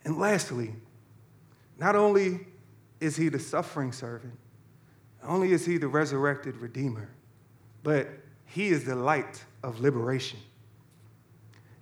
And 0.03 0.19
lastly, 0.19 0.75
not 1.77 1.95
only 1.95 2.47
is 2.99 3.15
he 3.15 3.29
the 3.29 3.39
suffering 3.39 3.91
servant, 3.91 4.37
not 5.21 5.31
only 5.31 5.51
is 5.51 5.65
he 5.65 5.77
the 5.77 5.87
resurrected 5.87 6.57
redeemer, 6.57 7.09
but 7.83 8.07
he 8.45 8.67
is 8.67 8.85
the 8.85 8.95
light 8.95 9.43
of 9.63 9.79
liberation. 9.79 10.39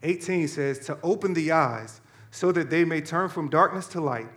18 0.02 0.48
says, 0.48 0.80
to 0.80 0.98
open 1.04 1.34
the 1.34 1.52
eyes 1.52 2.02
so 2.32 2.52
that 2.52 2.70
they 2.70 2.84
may 2.84 3.00
turn 3.00 3.30
from 3.30 3.50
darkness 3.50 3.88
to 3.88 4.02
light 4.02 4.28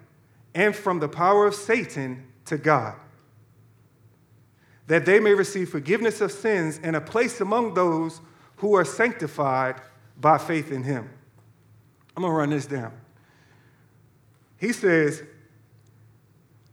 and 0.55 0.75
from 0.75 1.01
the 1.01 1.09
power 1.09 1.47
of 1.47 1.55
Satan 1.55 2.27
to 2.45 2.57
God, 2.57 2.95
that 4.87 5.05
they 5.05 5.19
may 5.19 5.35
receive 5.35 5.69
forgiveness 5.69 6.21
of 6.21 6.31
sins 6.31 6.79
and 6.83 6.95
a 6.95 7.01
place 7.01 7.41
among 7.41 7.75
those 7.75 8.21
who 8.57 8.75
are 8.75 8.85
sanctified 8.85 9.81
by 10.21 10.39
faith 10.39 10.71
in 10.71 10.83
him. 10.83 11.11
I'm 12.17 12.23
to 12.23 12.31
run 12.31 12.51
this 12.51 12.67
down. 12.67 12.93
He 14.59 14.73
says, 14.73 15.23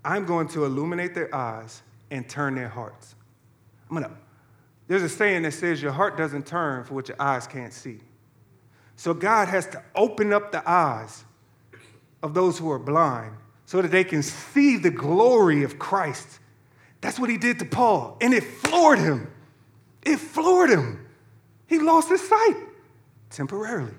I'm 0.03 0.25
going 0.25 0.47
to 0.49 0.65
illuminate 0.65 1.13
their 1.15 1.33
eyes 1.33 1.81
and 2.11 2.27
turn 2.27 2.55
their 2.55 2.69
hearts. 2.69 3.15
I'm 3.89 4.01
to, 4.03 4.11
there's 4.87 5.03
a 5.03 5.09
saying 5.09 5.43
that 5.43 5.53
says, 5.53 5.81
Your 5.81 5.91
heart 5.91 6.17
doesn't 6.17 6.45
turn 6.45 6.83
for 6.83 6.93
what 6.93 7.07
your 7.07 7.21
eyes 7.21 7.47
can't 7.47 7.73
see. 7.73 7.99
So 8.95 9.13
God 9.13 9.47
has 9.47 9.67
to 9.67 9.81
open 9.95 10.33
up 10.33 10.51
the 10.51 10.67
eyes 10.69 11.23
of 12.21 12.33
those 12.33 12.57
who 12.57 12.71
are 12.71 12.79
blind 12.79 13.35
so 13.65 13.81
that 13.81 13.91
they 13.91 14.03
can 14.03 14.21
see 14.21 14.77
the 14.77 14.91
glory 14.91 15.63
of 15.63 15.79
Christ. 15.79 16.39
That's 17.01 17.19
what 17.19 17.29
he 17.29 17.37
did 17.37 17.59
to 17.59 17.65
Paul, 17.65 18.17
and 18.21 18.33
it 18.33 18.43
floored 18.43 18.99
him. 18.99 19.29
It 20.03 20.17
floored 20.17 20.69
him. 20.69 21.05
He 21.67 21.79
lost 21.79 22.09
his 22.09 22.27
sight 22.27 22.55
temporarily. 23.29 23.93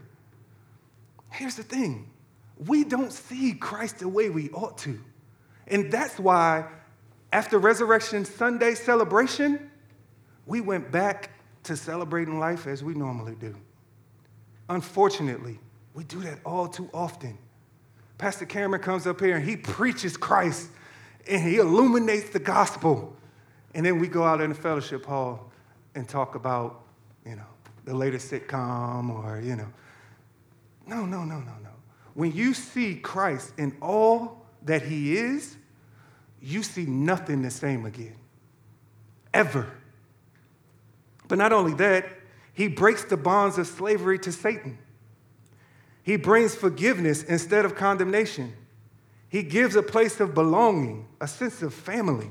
Here's 1.31 1.57
the 1.57 1.63
thing 1.63 2.09
we 2.57 2.85
don't 2.85 3.13
see 3.13 3.53
Christ 3.53 3.99
the 3.99 4.09
way 4.09 4.31
we 4.31 4.51
ought 4.51 4.79
to. 4.79 5.01
And 5.67 5.91
that's 5.91 6.19
why, 6.19 6.67
after 7.33 7.59
Resurrection 7.59 8.25
Sunday 8.25 8.75
celebration, 8.75 9.71
we 10.47 10.61
went 10.61 10.91
back 10.91 11.31
to 11.65 11.77
celebrating 11.77 12.39
life 12.39 12.67
as 12.67 12.85
we 12.85 12.95
normally 12.95 13.35
do. 13.35 13.57
Unfortunately, 14.69 15.59
we 15.95 16.05
do 16.05 16.21
that 16.21 16.39
all 16.45 16.69
too 16.69 16.89
often. 16.93 17.39
Pastor 18.19 18.47
Cameron 18.47 18.83
comes 18.83 19.07
up 19.07 19.21
here 19.21 19.37
and 19.37 19.45
he 19.45 19.57
preaches 19.57 20.17
Christ 20.17 20.69
and 21.29 21.43
he 21.43 21.57
illuminates 21.57 22.31
the 22.31 22.39
gospel. 22.39 23.17
And 23.75 23.85
then 23.85 23.99
we 23.99 24.09
go 24.09 24.23
out 24.23 24.41
in 24.41 24.51
the 24.51 24.55
fellowship 24.55 25.05
hall 25.05 25.51
and 25.95 26.09
talk 26.09 26.35
about, 26.35 26.83
you 27.27 27.37
know, 27.37 27.47
the 27.85 27.95
latest 27.95 28.31
sitcom 28.31 29.11
or, 29.11 29.41
you 29.41 29.57
know. 29.57 29.69
No, 30.87 31.07
no, 31.07 31.25
no, 31.25 31.37
no, 31.39 31.53
no. 31.63 31.71
When 32.15 32.33
you 32.33 32.55
see 32.55 32.97
Christ 32.97 33.53
in 33.59 33.77
all 33.81 34.44
that 34.65 34.83
he 34.83 35.17
is, 35.17 35.57
you 36.41 36.63
see 36.63 36.87
nothing 36.87 37.43
the 37.43 37.51
same 37.51 37.87
again. 37.87 38.17
Ever. 39.33 39.71
But 41.29 41.39
not 41.39 41.53
only 41.53 41.75
that, 41.75 42.07
he 42.53 42.69
breaks 42.69 43.05
the 43.05 43.17
bonds 43.17 43.59
of 43.59 43.67
slavery 43.67 44.19
to 44.21 44.33
Satan. 44.33 44.79
He 46.03 46.17
brings 46.17 46.55
forgiveness 46.55 47.23
instead 47.23 47.65
of 47.65 47.75
condemnation. 47.75 48.55
He 49.29 49.43
gives 49.43 49.75
a 49.75 49.83
place 49.83 50.21
of 50.21 50.35
belonging, 50.35 51.09
a 51.21 51.27
sense 51.27 51.63
of 51.63 51.75
family. 51.75 52.31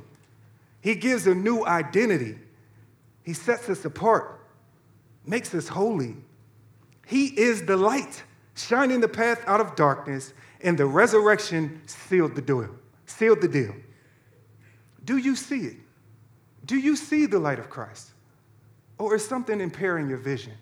He 0.79 0.95
gives 0.95 1.27
a 1.27 1.36
new 1.36 1.65
identity. 1.65 2.38
He 3.23 3.34
sets 3.34 3.69
us 3.69 3.84
apart, 3.84 4.39
makes 5.25 5.53
us 5.53 5.67
holy. 5.67 6.15
He 7.07 7.27
is 7.27 7.65
the 7.65 7.77
light, 7.77 8.23
shining 8.55 9.01
the 9.01 9.07
path 9.07 9.43
out 9.47 9.59
of 9.59 9.75
darkness, 9.75 10.34
and 10.64 10.78
the 10.78 10.86
resurrection 10.86 11.82
sealed 11.86 12.36
the 12.36 12.41
deal. 12.41 12.70
Sealed 13.05 13.41
the 13.41 13.47
deal. 13.47 13.76
Do 15.05 15.18
you 15.18 15.36
see 15.36 15.66
it? 15.66 15.76
Do 16.66 16.78
you 16.78 16.95
see 16.95 17.26
the 17.26 17.39
light 17.39 17.59
of 17.59 17.70
Christ? 17.70 18.11
Or 18.97 19.16
is 19.16 19.28
something 19.28 19.59
impairing 19.59 20.07
your 20.07 20.18
vision? 20.18 20.53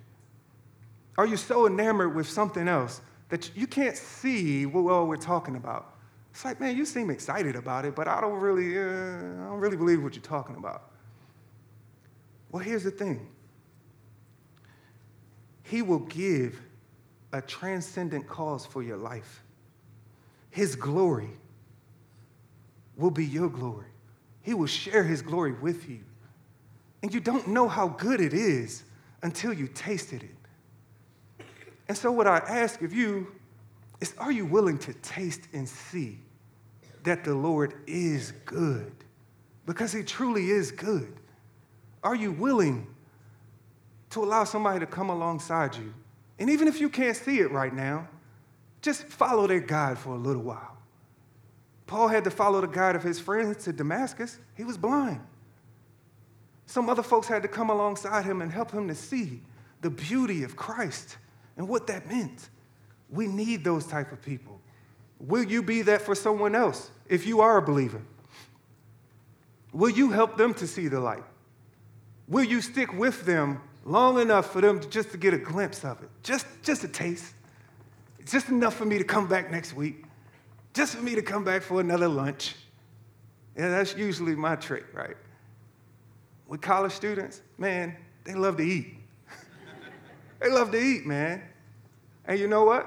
Are 1.17 1.27
you 1.27 1.37
so 1.37 1.67
enamored 1.67 2.15
with 2.15 2.27
something 2.27 2.67
else 2.67 3.01
that 3.29 3.55
you 3.55 3.67
can't 3.67 3.95
see 3.95 4.65
what 4.65 5.07
we're 5.07 5.15
talking 5.15 5.55
about? 5.55 5.93
It's 6.31 6.43
like, 6.45 6.59
man, 6.59 6.75
you 6.75 6.85
seem 6.85 7.09
excited 7.09 7.55
about 7.55 7.85
it, 7.85 7.93
but 7.93 8.07
I 8.07 8.21
don't 8.21 8.39
really, 8.39 8.79
uh, 8.79 8.81
I 8.81 9.49
don't 9.49 9.59
really 9.59 9.77
believe 9.77 10.01
what 10.01 10.15
you're 10.15 10.23
talking 10.23 10.55
about. 10.55 10.91
Well, 12.51 12.63
here's 12.63 12.83
the 12.83 12.91
thing. 12.91 13.27
He 15.63 15.81
will 15.81 15.99
give 15.99 16.59
a 17.33 17.41
transcendent 17.41 18.27
cause 18.27 18.65
for 18.65 18.81
your 18.81 18.97
life. 18.97 19.43
His 20.51 20.75
glory 20.75 21.31
will 22.97 23.11
be 23.11 23.25
your 23.25 23.49
glory. 23.49 23.87
He 24.43 24.53
will 24.53 24.67
share 24.67 25.03
his 25.03 25.21
glory 25.21 25.53
with 25.53 25.89
you. 25.89 26.01
And 27.01 27.13
you 27.13 27.19
don't 27.19 27.47
know 27.47 27.67
how 27.67 27.87
good 27.87 28.21
it 28.21 28.33
is 28.33 28.83
until 29.23 29.53
you 29.53 29.67
tasted 29.67 30.23
it. 30.23 31.45
And 31.87 31.97
so, 31.97 32.11
what 32.11 32.27
I 32.27 32.37
ask 32.37 32.81
of 32.81 32.93
you 32.93 33.27
is 33.99 34.13
are 34.17 34.31
you 34.31 34.45
willing 34.45 34.77
to 34.79 34.93
taste 34.95 35.47
and 35.53 35.67
see 35.67 36.19
that 37.03 37.23
the 37.23 37.33
Lord 37.33 37.73
is 37.87 38.33
good? 38.45 38.91
Because 39.65 39.91
he 39.91 40.03
truly 40.03 40.51
is 40.51 40.71
good. 40.71 41.13
Are 42.03 42.15
you 42.15 42.31
willing 42.31 42.87
to 44.11 44.23
allow 44.23 44.43
somebody 44.43 44.79
to 44.79 44.85
come 44.85 45.09
alongside 45.09 45.75
you? 45.75 45.93
And 46.39 46.49
even 46.49 46.67
if 46.67 46.79
you 46.81 46.89
can't 46.89 47.15
see 47.15 47.39
it 47.39 47.51
right 47.51 47.73
now, 47.73 48.07
just 48.81 49.05
follow 49.07 49.47
their 49.47 49.59
guide 49.59 49.97
for 49.97 50.15
a 50.15 50.17
little 50.17 50.41
while. 50.41 50.77
Paul 51.87 52.07
had 52.07 52.23
to 52.23 52.31
follow 52.31 52.61
the 52.61 52.67
guide 52.67 52.95
of 52.95 53.03
his 53.03 53.19
friends 53.19 53.65
to 53.65 53.73
Damascus. 53.73 54.39
He 54.55 54.63
was 54.63 54.77
blind. 54.77 55.19
Some 56.65 56.89
other 56.89 57.03
folks 57.03 57.27
had 57.27 57.41
to 57.41 57.49
come 57.49 57.69
alongside 57.69 58.23
him 58.23 58.41
and 58.41 58.51
help 58.51 58.71
him 58.71 58.87
to 58.87 58.95
see 58.95 59.41
the 59.81 59.89
beauty 59.89 60.43
of 60.43 60.55
Christ 60.55 61.17
and 61.57 61.67
what 61.67 61.87
that 61.87 62.07
meant. 62.07 62.49
We 63.09 63.27
need 63.27 63.63
those 63.63 63.85
type 63.85 64.11
of 64.13 64.21
people. 64.21 64.61
Will 65.19 65.43
you 65.43 65.61
be 65.61 65.81
that 65.81 66.01
for 66.01 66.15
someone 66.15 66.55
else 66.55 66.89
if 67.09 67.27
you 67.27 67.41
are 67.41 67.57
a 67.57 67.61
believer? 67.61 68.01
Will 69.73 69.89
you 69.89 70.11
help 70.11 70.37
them 70.37 70.53
to 70.55 70.67
see 70.67 70.87
the 70.87 70.99
light? 70.99 71.23
Will 72.27 72.43
you 72.43 72.61
stick 72.61 72.93
with 72.93 73.25
them 73.25 73.61
long 73.83 74.19
enough 74.19 74.51
for 74.51 74.61
them 74.61 74.79
to 74.79 74.87
just 74.87 75.11
to 75.11 75.17
get 75.17 75.33
a 75.33 75.37
glimpse 75.37 75.83
of 75.83 76.01
it? 76.01 76.09
Just, 76.23 76.45
just 76.63 76.83
a 76.83 76.87
taste. 76.87 77.33
Just 78.25 78.49
enough 78.49 78.75
for 78.75 78.85
me 78.85 78.97
to 78.97 79.03
come 79.03 79.27
back 79.27 79.51
next 79.51 79.73
week. 79.73 80.05
Just 80.73 80.95
for 80.95 81.01
me 81.01 81.15
to 81.15 81.21
come 81.21 81.43
back 81.43 81.61
for 81.61 81.81
another 81.81 82.07
lunch. 82.07 82.55
Yeah, 83.57 83.69
that's 83.69 83.95
usually 83.95 84.35
my 84.35 84.55
trick, 84.55 84.85
right? 84.93 85.17
with 86.51 86.59
college 86.59 86.91
students, 86.91 87.41
man, 87.57 87.95
they 88.25 88.33
love 88.33 88.57
to 88.57 88.63
eat. 88.63 88.97
they 90.41 90.49
love 90.49 90.69
to 90.69 90.77
eat, 90.77 91.05
man. 91.05 91.41
And 92.25 92.37
you 92.37 92.49
know 92.49 92.65
what? 92.65 92.85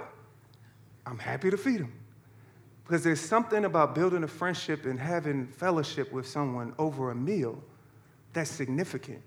I'm 1.06 1.18
happy 1.18 1.50
to 1.50 1.56
feed 1.56 1.80
them. 1.80 1.92
Because 2.84 3.02
there's 3.02 3.22
something 3.22 3.64
about 3.64 3.94
building 3.94 4.22
a 4.22 4.28
friendship 4.28 4.84
and 4.84 5.00
having 5.00 5.46
fellowship 5.46 6.12
with 6.12 6.28
someone 6.28 6.74
over 6.78 7.10
a 7.10 7.14
meal 7.14 7.64
that's 8.34 8.50
significant. 8.50 9.22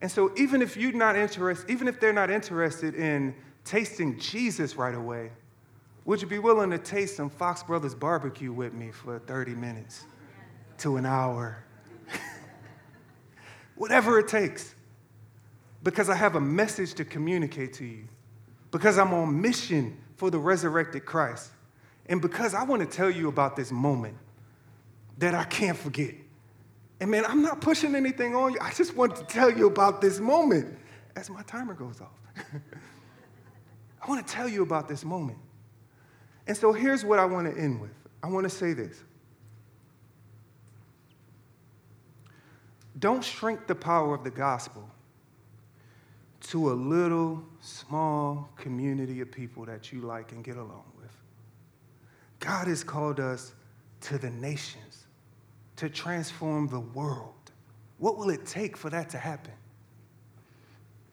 And 0.00 0.10
so 0.10 0.32
even 0.38 0.62
if 0.62 0.74
you're 0.74 0.92
not 0.92 1.14
interested, 1.14 1.70
even 1.70 1.88
if 1.88 2.00
they're 2.00 2.14
not 2.14 2.30
interested 2.30 2.94
in 2.94 3.34
tasting 3.68 4.18
Jesus 4.18 4.76
right 4.76 4.94
away, 4.94 5.30
would 6.04 6.22
you 6.22 6.26
be 6.26 6.38
willing 6.38 6.70
to 6.70 6.78
taste 6.78 7.16
some 7.16 7.28
Fox 7.28 7.62
Brothers 7.62 7.94
barbecue 7.94 8.50
with 8.50 8.72
me 8.72 8.90
for 8.90 9.18
30 9.18 9.54
minutes 9.54 10.06
to 10.78 10.96
an 10.96 11.04
hour? 11.04 11.62
whatever 13.76 14.18
it 14.18 14.26
takes, 14.26 14.74
because 15.82 16.08
I 16.08 16.14
have 16.14 16.34
a 16.34 16.40
message 16.40 16.94
to 16.94 17.04
communicate 17.04 17.74
to 17.74 17.84
you, 17.84 18.04
because 18.70 18.98
I'm 18.98 19.12
on 19.12 19.40
mission 19.40 19.98
for 20.16 20.30
the 20.30 20.38
resurrected 20.38 21.04
Christ, 21.04 21.50
and 22.06 22.22
because 22.22 22.54
I 22.54 22.64
want 22.64 22.80
to 22.80 22.96
tell 22.96 23.10
you 23.10 23.28
about 23.28 23.54
this 23.54 23.70
moment 23.70 24.16
that 25.18 25.34
I 25.34 25.44
can't 25.44 25.76
forget. 25.76 26.14
And 27.00 27.10
man, 27.10 27.26
I'm 27.26 27.42
not 27.42 27.60
pushing 27.60 27.94
anything 27.94 28.34
on 28.34 28.54
you. 28.54 28.58
I 28.60 28.72
just 28.72 28.96
want 28.96 29.14
to 29.16 29.24
tell 29.24 29.50
you 29.50 29.66
about 29.66 30.00
this 30.00 30.20
moment 30.20 30.76
as 31.16 31.28
my 31.28 31.42
timer 31.42 31.74
goes 31.74 32.00
off. 32.00 32.54
I 34.00 34.08
want 34.08 34.26
to 34.26 34.32
tell 34.32 34.48
you 34.48 34.62
about 34.62 34.88
this 34.88 35.04
moment. 35.04 35.38
And 36.46 36.56
so 36.56 36.72
here's 36.72 37.04
what 37.04 37.18
I 37.18 37.24
want 37.24 37.52
to 37.52 37.60
end 37.60 37.80
with 37.80 37.90
I 38.22 38.28
want 38.28 38.44
to 38.44 38.50
say 38.50 38.72
this 38.72 39.02
Don't 42.98 43.22
shrink 43.22 43.66
the 43.66 43.74
power 43.74 44.14
of 44.14 44.24
the 44.24 44.30
gospel 44.30 44.88
to 46.40 46.70
a 46.70 46.74
little 46.74 47.44
small 47.60 48.48
community 48.56 49.20
of 49.20 49.30
people 49.30 49.64
that 49.66 49.92
you 49.92 50.00
like 50.00 50.32
and 50.32 50.42
get 50.42 50.56
along 50.56 50.84
with. 50.96 51.10
God 52.40 52.68
has 52.68 52.82
called 52.82 53.20
us 53.20 53.52
to 54.02 54.18
the 54.18 54.30
nations 54.30 55.06
to 55.76 55.88
transform 55.88 56.68
the 56.68 56.80
world. 56.80 57.34
What 57.98 58.16
will 58.16 58.30
it 58.30 58.46
take 58.46 58.76
for 58.76 58.90
that 58.90 59.10
to 59.10 59.18
happen? 59.18 59.52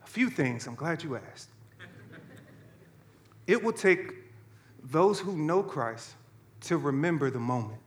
A 0.03 0.07
few 0.07 0.29
things. 0.29 0.67
I'm 0.67 0.75
glad 0.75 1.03
you 1.03 1.15
asked. 1.15 1.49
It 3.47 3.63
will 3.63 3.73
take 3.73 4.13
those 4.83 5.19
who 5.19 5.37
know 5.37 5.63
Christ 5.63 6.13
to 6.61 6.77
remember 6.77 7.29
the 7.29 7.39
moment. 7.39 7.79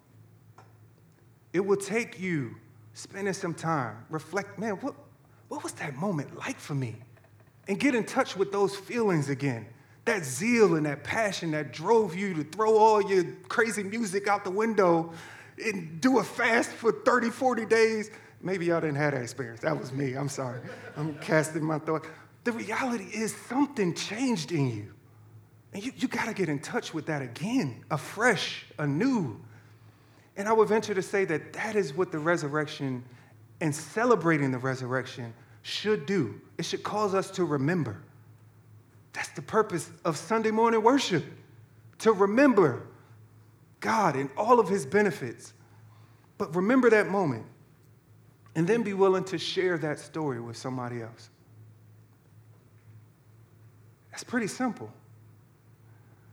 It 1.52 1.61
will 1.61 1.76
take 1.76 2.20
you 2.20 2.56
spending 2.94 3.34
some 3.34 3.54
time, 3.54 3.96
reflect, 4.11 4.59
man, 4.59 4.74
what, 4.74 4.94
what 5.48 5.62
was 5.62 5.72
that 5.74 5.96
moment 5.96 6.36
like 6.36 6.59
for 6.59 6.74
me? 6.74 6.96
And 7.66 7.78
get 7.78 7.94
in 7.94 8.04
touch 8.04 8.36
with 8.36 8.52
those 8.52 8.74
feelings 8.74 9.28
again. 9.28 9.66
That 10.04 10.24
zeal 10.24 10.76
and 10.76 10.86
that 10.86 11.04
passion 11.04 11.50
that 11.50 11.72
drove 11.72 12.16
you 12.16 12.34
to 12.34 12.44
throw 12.44 12.76
all 12.78 13.02
your 13.02 13.24
crazy 13.48 13.82
music 13.82 14.26
out 14.26 14.44
the 14.44 14.50
window 14.50 15.12
and 15.62 16.00
do 16.00 16.18
a 16.18 16.24
fast 16.24 16.70
for 16.70 16.92
30, 16.92 17.30
40 17.30 17.66
days. 17.66 18.11
Maybe 18.40 18.66
y'all 18.66 18.80
didn't 18.80 18.96
have 18.96 19.12
that 19.12 19.22
experience. 19.22 19.61
That 19.61 19.78
was 19.78 19.92
me. 19.92 20.14
I'm 20.14 20.28
sorry. 20.28 20.61
I'm 20.96 21.18
casting 21.18 21.62
my 21.62 21.78
thought. 21.78 22.06
The 22.44 22.52
reality 22.52 23.09
is 23.12 23.36
something 23.48 23.94
changed 23.94 24.52
in 24.52 24.70
you. 24.70 24.94
And 25.73 25.85
you, 25.85 25.93
you 25.97 26.09
got 26.09 26.27
to 26.27 26.35
get 26.35 26.49
in 26.49 26.61
touch 26.61 26.95
with 26.95 27.07
that 27.07 27.23
again, 27.23 27.85
afresh, 27.91 28.64
anew. 28.79 29.39
And 30.37 30.49
I 30.49 30.53
would 30.53 30.69
venture 30.69 30.95
to 30.95 31.03
say 31.03 31.25
that 31.27 31.53
that 31.53 31.77
is 31.77 31.93
what 31.95 32.11
the 32.11 32.19
resurrection 32.19 33.05
and 33.61 33.75
celebrating 33.75 34.51
the 34.51 34.59
resurrection 34.59 35.35
should 35.62 36.07
do. 36.07 36.41
It 36.57 36.64
should 36.64 36.83
cause 36.83 37.14
us 37.14 37.31
to 37.33 37.45
remember. 37.45 38.01
That's 39.12 39.31
the 39.31 39.43
purpose 39.43 39.91
of 40.05 40.16
Sunday 40.16 40.51
morning 40.51 40.83
worship 40.83 41.25
to 41.99 42.12
remember 42.12 42.87
God 43.81 44.16
and 44.16 44.31
all 44.37 44.61
of 44.61 44.69
his 44.69 44.87
benefits. 44.87 45.53
But 46.39 46.55
remember 46.55 46.89
that 46.91 47.09
moment 47.09 47.45
and 48.55 48.66
then 48.66 48.83
be 48.83 48.95
willing 48.95 49.25
to 49.25 49.39
share 49.39 49.77
that 49.79 49.99
story 49.99 50.41
with 50.41 50.57
somebody 50.57 51.03
else. 51.03 51.31
That's 54.11 54.25
pretty 54.25 54.47
simple. 54.47 54.93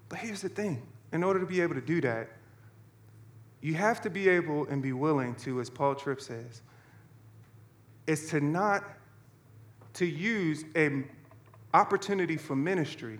But 0.10 0.20
here's 0.20 0.42
the 0.42 0.50
thing 0.50 0.82
in 1.12 1.24
order 1.24 1.40
to 1.40 1.46
be 1.46 1.62
able 1.62 1.76
to 1.76 1.82
do 1.82 2.02
that, 2.02 2.30
you 3.62 3.74
have 3.74 4.02
to 4.02 4.10
be 4.10 4.30
able 4.30 4.68
and 4.68 4.82
be 4.82 4.94
willing 4.94 5.36
to, 5.36 5.60
as 5.60 5.70
Paul 5.70 5.96
Tripp 5.96 6.22
says, 6.22 6.62
is 8.06 8.30
to 8.30 8.40
not 8.40 8.84
to 9.94 10.06
use 10.06 10.66
an 10.76 11.10
opportunity 11.74 12.38
for 12.38 12.56
ministry, 12.56 13.20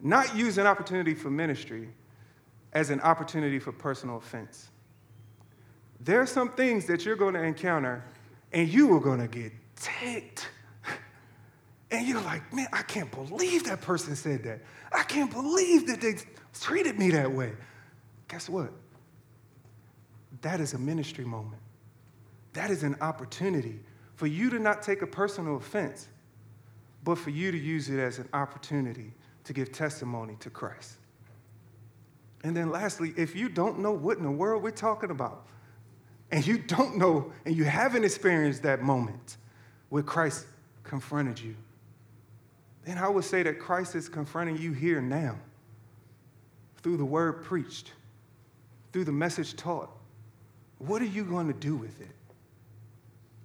not 0.00 0.36
use 0.36 0.58
an 0.58 0.66
opportunity 0.66 1.14
for 1.14 1.30
ministry 1.30 1.88
as 2.72 2.90
an 2.90 3.00
opportunity 3.00 3.58
for 3.58 3.72
personal 3.72 4.18
offense. 4.18 4.68
There 6.00 6.20
are 6.20 6.26
some 6.26 6.50
things 6.50 6.86
that 6.86 7.04
you're 7.04 7.16
going 7.16 7.34
to 7.34 7.42
encounter 7.42 8.04
and 8.52 8.68
you 8.68 8.94
are 8.94 9.00
going 9.00 9.20
to 9.20 9.28
get 9.28 9.52
ticked. 9.76 10.48
And 11.90 12.06
you're 12.06 12.22
like, 12.22 12.52
man, 12.52 12.66
I 12.72 12.82
can't 12.82 13.10
believe 13.10 13.64
that 13.64 13.80
person 13.80 14.16
said 14.16 14.42
that. 14.44 14.60
I 14.92 15.04
can't 15.04 15.30
believe 15.30 15.86
that 15.86 16.00
they 16.00 16.14
treated 16.60 16.98
me 16.98 17.10
that 17.10 17.30
way. 17.30 17.52
Guess 18.28 18.48
what? 18.48 18.72
That 20.42 20.60
is 20.60 20.74
a 20.74 20.78
ministry 20.78 21.24
moment. 21.24 21.62
That 22.54 22.70
is 22.70 22.82
an 22.82 22.96
opportunity 23.00 23.80
for 24.16 24.26
you 24.26 24.50
to 24.50 24.58
not 24.58 24.82
take 24.82 25.02
a 25.02 25.06
personal 25.06 25.56
offense, 25.56 26.08
but 27.04 27.18
for 27.18 27.30
you 27.30 27.52
to 27.52 27.58
use 27.58 27.88
it 27.88 28.00
as 28.00 28.18
an 28.18 28.28
opportunity 28.32 29.12
to 29.44 29.52
give 29.52 29.70
testimony 29.70 30.36
to 30.40 30.50
Christ. 30.50 30.94
And 32.42 32.56
then 32.56 32.70
lastly, 32.70 33.12
if 33.16 33.36
you 33.36 33.48
don't 33.48 33.78
know 33.78 33.92
what 33.92 34.18
in 34.18 34.24
the 34.24 34.30
world 34.30 34.62
we're 34.62 34.70
talking 34.70 35.10
about, 35.10 35.46
and 36.32 36.44
you 36.44 36.58
don't 36.58 36.96
know, 36.96 37.32
and 37.44 37.56
you 37.56 37.64
haven't 37.64 38.04
experienced 38.04 38.62
that 38.64 38.82
moment 38.82 39.36
where 39.90 40.02
Christ 40.02 40.46
confronted 40.82 41.38
you, 41.38 41.54
then 42.86 42.98
I 42.98 43.08
would 43.08 43.24
say 43.24 43.42
that 43.42 43.58
Christ 43.58 43.96
is 43.96 44.08
confronting 44.08 44.56
you 44.58 44.72
here 44.72 45.02
now 45.02 45.36
through 46.82 46.96
the 46.96 47.04
word 47.04 47.42
preached, 47.42 47.92
through 48.92 49.04
the 49.04 49.12
message 49.12 49.56
taught. 49.56 49.90
What 50.78 51.02
are 51.02 51.06
you 51.06 51.24
going 51.24 51.48
to 51.48 51.52
do 51.52 51.74
with 51.74 52.00
it? 52.00 52.14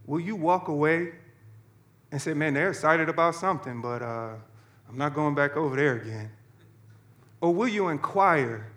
Will 0.05 0.19
you 0.19 0.35
walk 0.35 0.67
away 0.67 1.13
and 2.11 2.21
say, 2.21 2.35
man, 2.35 2.53
they're 2.53 2.69
excited 2.69 3.09
about 3.09 3.33
something, 3.33 3.81
but 3.81 4.03
uh, 4.03 4.33
I'm 4.87 4.97
not 4.97 5.15
going 5.15 5.33
back 5.33 5.57
over 5.57 5.75
there 5.75 5.95
again? 5.95 6.29
Or 7.39 7.51
will 7.51 7.67
you 7.67 7.87
inquire, 7.87 8.67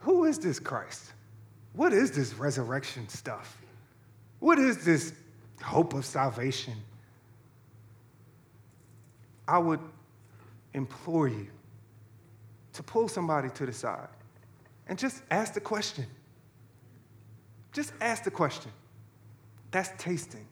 who 0.00 0.26
is 0.26 0.38
this 0.38 0.58
Christ? 0.58 1.12
What 1.72 1.94
is 1.94 2.10
this 2.10 2.34
resurrection 2.34 3.08
stuff? 3.08 3.56
What 4.40 4.58
is 4.58 4.84
this 4.84 5.14
hope 5.62 5.94
of 5.94 6.04
salvation? 6.04 6.74
I 9.48 9.58
would 9.58 9.80
implore 10.74 11.26
you 11.26 11.48
to 12.74 12.82
pull 12.82 13.08
somebody 13.08 13.48
to 13.48 13.66
the 13.66 13.72
side 13.72 14.08
and 14.86 14.98
just 14.98 15.22
ask 15.30 15.54
the 15.54 15.60
question. 15.60 16.06
Just 17.72 17.92
ask 18.00 18.24
the 18.24 18.30
question. 18.30 18.70
That's 19.70 19.90
tasting. 20.02 20.46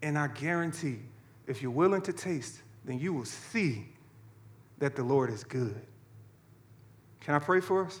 And 0.00 0.16
I 0.16 0.28
guarantee, 0.28 0.98
if 1.46 1.60
you're 1.60 1.70
willing 1.70 2.02
to 2.02 2.12
taste, 2.12 2.62
then 2.84 2.98
you 2.98 3.12
will 3.12 3.24
see 3.24 3.88
that 4.78 4.94
the 4.94 5.02
Lord 5.02 5.30
is 5.30 5.42
good. 5.44 5.80
Can 7.20 7.34
I 7.34 7.38
pray 7.38 7.60
for 7.60 7.86
us? 7.86 8.00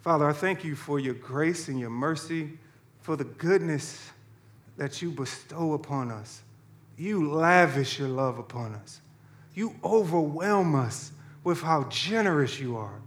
Father, 0.00 0.28
I 0.28 0.32
thank 0.32 0.64
you 0.64 0.74
for 0.74 0.98
your 0.98 1.14
grace 1.14 1.68
and 1.68 1.78
your 1.78 1.90
mercy, 1.90 2.58
for 3.00 3.16
the 3.16 3.24
goodness 3.24 4.10
that 4.76 5.00
you 5.00 5.10
bestow 5.10 5.74
upon 5.74 6.10
us. 6.10 6.42
You 7.02 7.32
lavish 7.32 7.98
your 7.98 8.06
love 8.06 8.38
upon 8.38 8.76
us. 8.76 9.00
You 9.54 9.74
overwhelm 9.82 10.76
us 10.76 11.10
with 11.42 11.60
how 11.60 11.82
generous 11.88 12.60
you 12.60 12.76
are. 12.76 13.00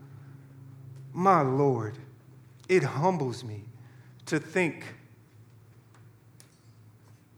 My 1.13 1.39
Lord, 1.39 1.97
it 2.67 2.83
humbles 2.83 3.41
me 3.45 3.61
to 4.25 4.37
think 4.37 4.83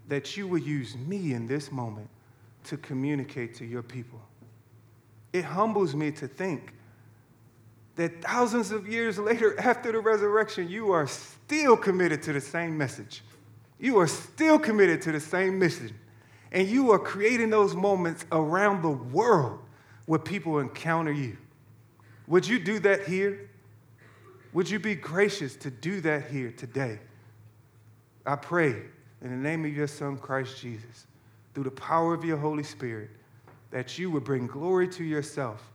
that 0.08 0.36
you 0.36 0.48
would 0.48 0.66
use 0.66 0.98
me 0.98 1.34
in 1.34 1.46
this 1.46 1.72
moment 1.72 2.10
to 2.64 2.78
communicate 2.78 3.54
to 3.58 3.64
your 3.64 3.84
people. 3.84 4.20
It 5.34 5.46
humbles 5.46 5.94
me 5.94 6.10
to 6.14 6.28
think 6.28 6.74
that 7.98 8.20
thousands 8.24 8.72
of 8.72 8.88
years 8.88 9.20
later, 9.20 9.60
after 9.60 9.92
the 9.92 10.00
resurrection, 10.00 10.68
you 10.68 10.92
are 10.92 11.06
still 11.06 11.78
committed 11.78 12.24
to 12.24 12.34
the 12.34 12.42
same 12.42 12.76
message. 12.76 13.22
You 13.80 14.00
are 14.00 14.08
still 14.08 14.58
committed 14.58 15.04
to 15.04 15.12
the 15.12 15.20
same 15.20 15.60
mission. 15.60 15.94
And 16.52 16.68
you 16.68 16.92
are 16.92 17.00
creating 17.00 17.50
those 17.50 17.76
moments 17.76 18.26
around 18.32 18.82
the 18.82 18.90
world 18.90 19.60
where 20.06 20.20
people 20.20 20.60
encounter 20.60 21.12
you. 21.12 21.38
Would 22.28 22.48
you 22.48 22.60
do 22.60 22.80
that 22.80 23.06
here? 23.06 23.50
Would 24.54 24.70
you 24.70 24.80
be 24.80 24.96
gracious 24.96 25.56
to 25.58 25.72
do 25.72 26.02
that 26.02 26.32
here 26.32 26.52
today? 26.52 27.00
I 28.26 28.36
pray 28.36 28.76
in 29.22 29.30
the 29.30 29.36
name 29.36 29.66
of 29.66 29.76
your 29.76 29.88
Son, 29.88 30.18
Christ 30.18 30.60
Jesus, 30.60 31.08
through 31.54 31.66
the 31.66 31.72
power 31.72 32.14
of 32.14 32.24
your 32.24 32.38
Holy 32.38 32.64
Spirit, 32.64 33.10
that 33.72 33.98
you 33.98 34.12
would 34.12 34.24
bring 34.24 34.48
glory 34.48 34.88
to 34.90 35.04
yourself 35.04 35.72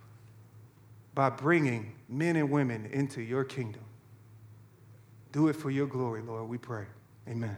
by 1.15 1.29
bringing 1.29 1.93
men 2.09 2.37
and 2.37 2.51
women 2.51 2.87
into 2.93 3.21
your 3.21 3.45
kingdom. 3.45 3.83
Do 5.33 5.49
it 5.49 5.57
for 5.57 5.71
your 5.71 5.87
glory, 5.87 6.23
Lord, 6.23 6.49
we 6.49 6.59
pray. 6.59 6.85
Amen. 7.29 7.57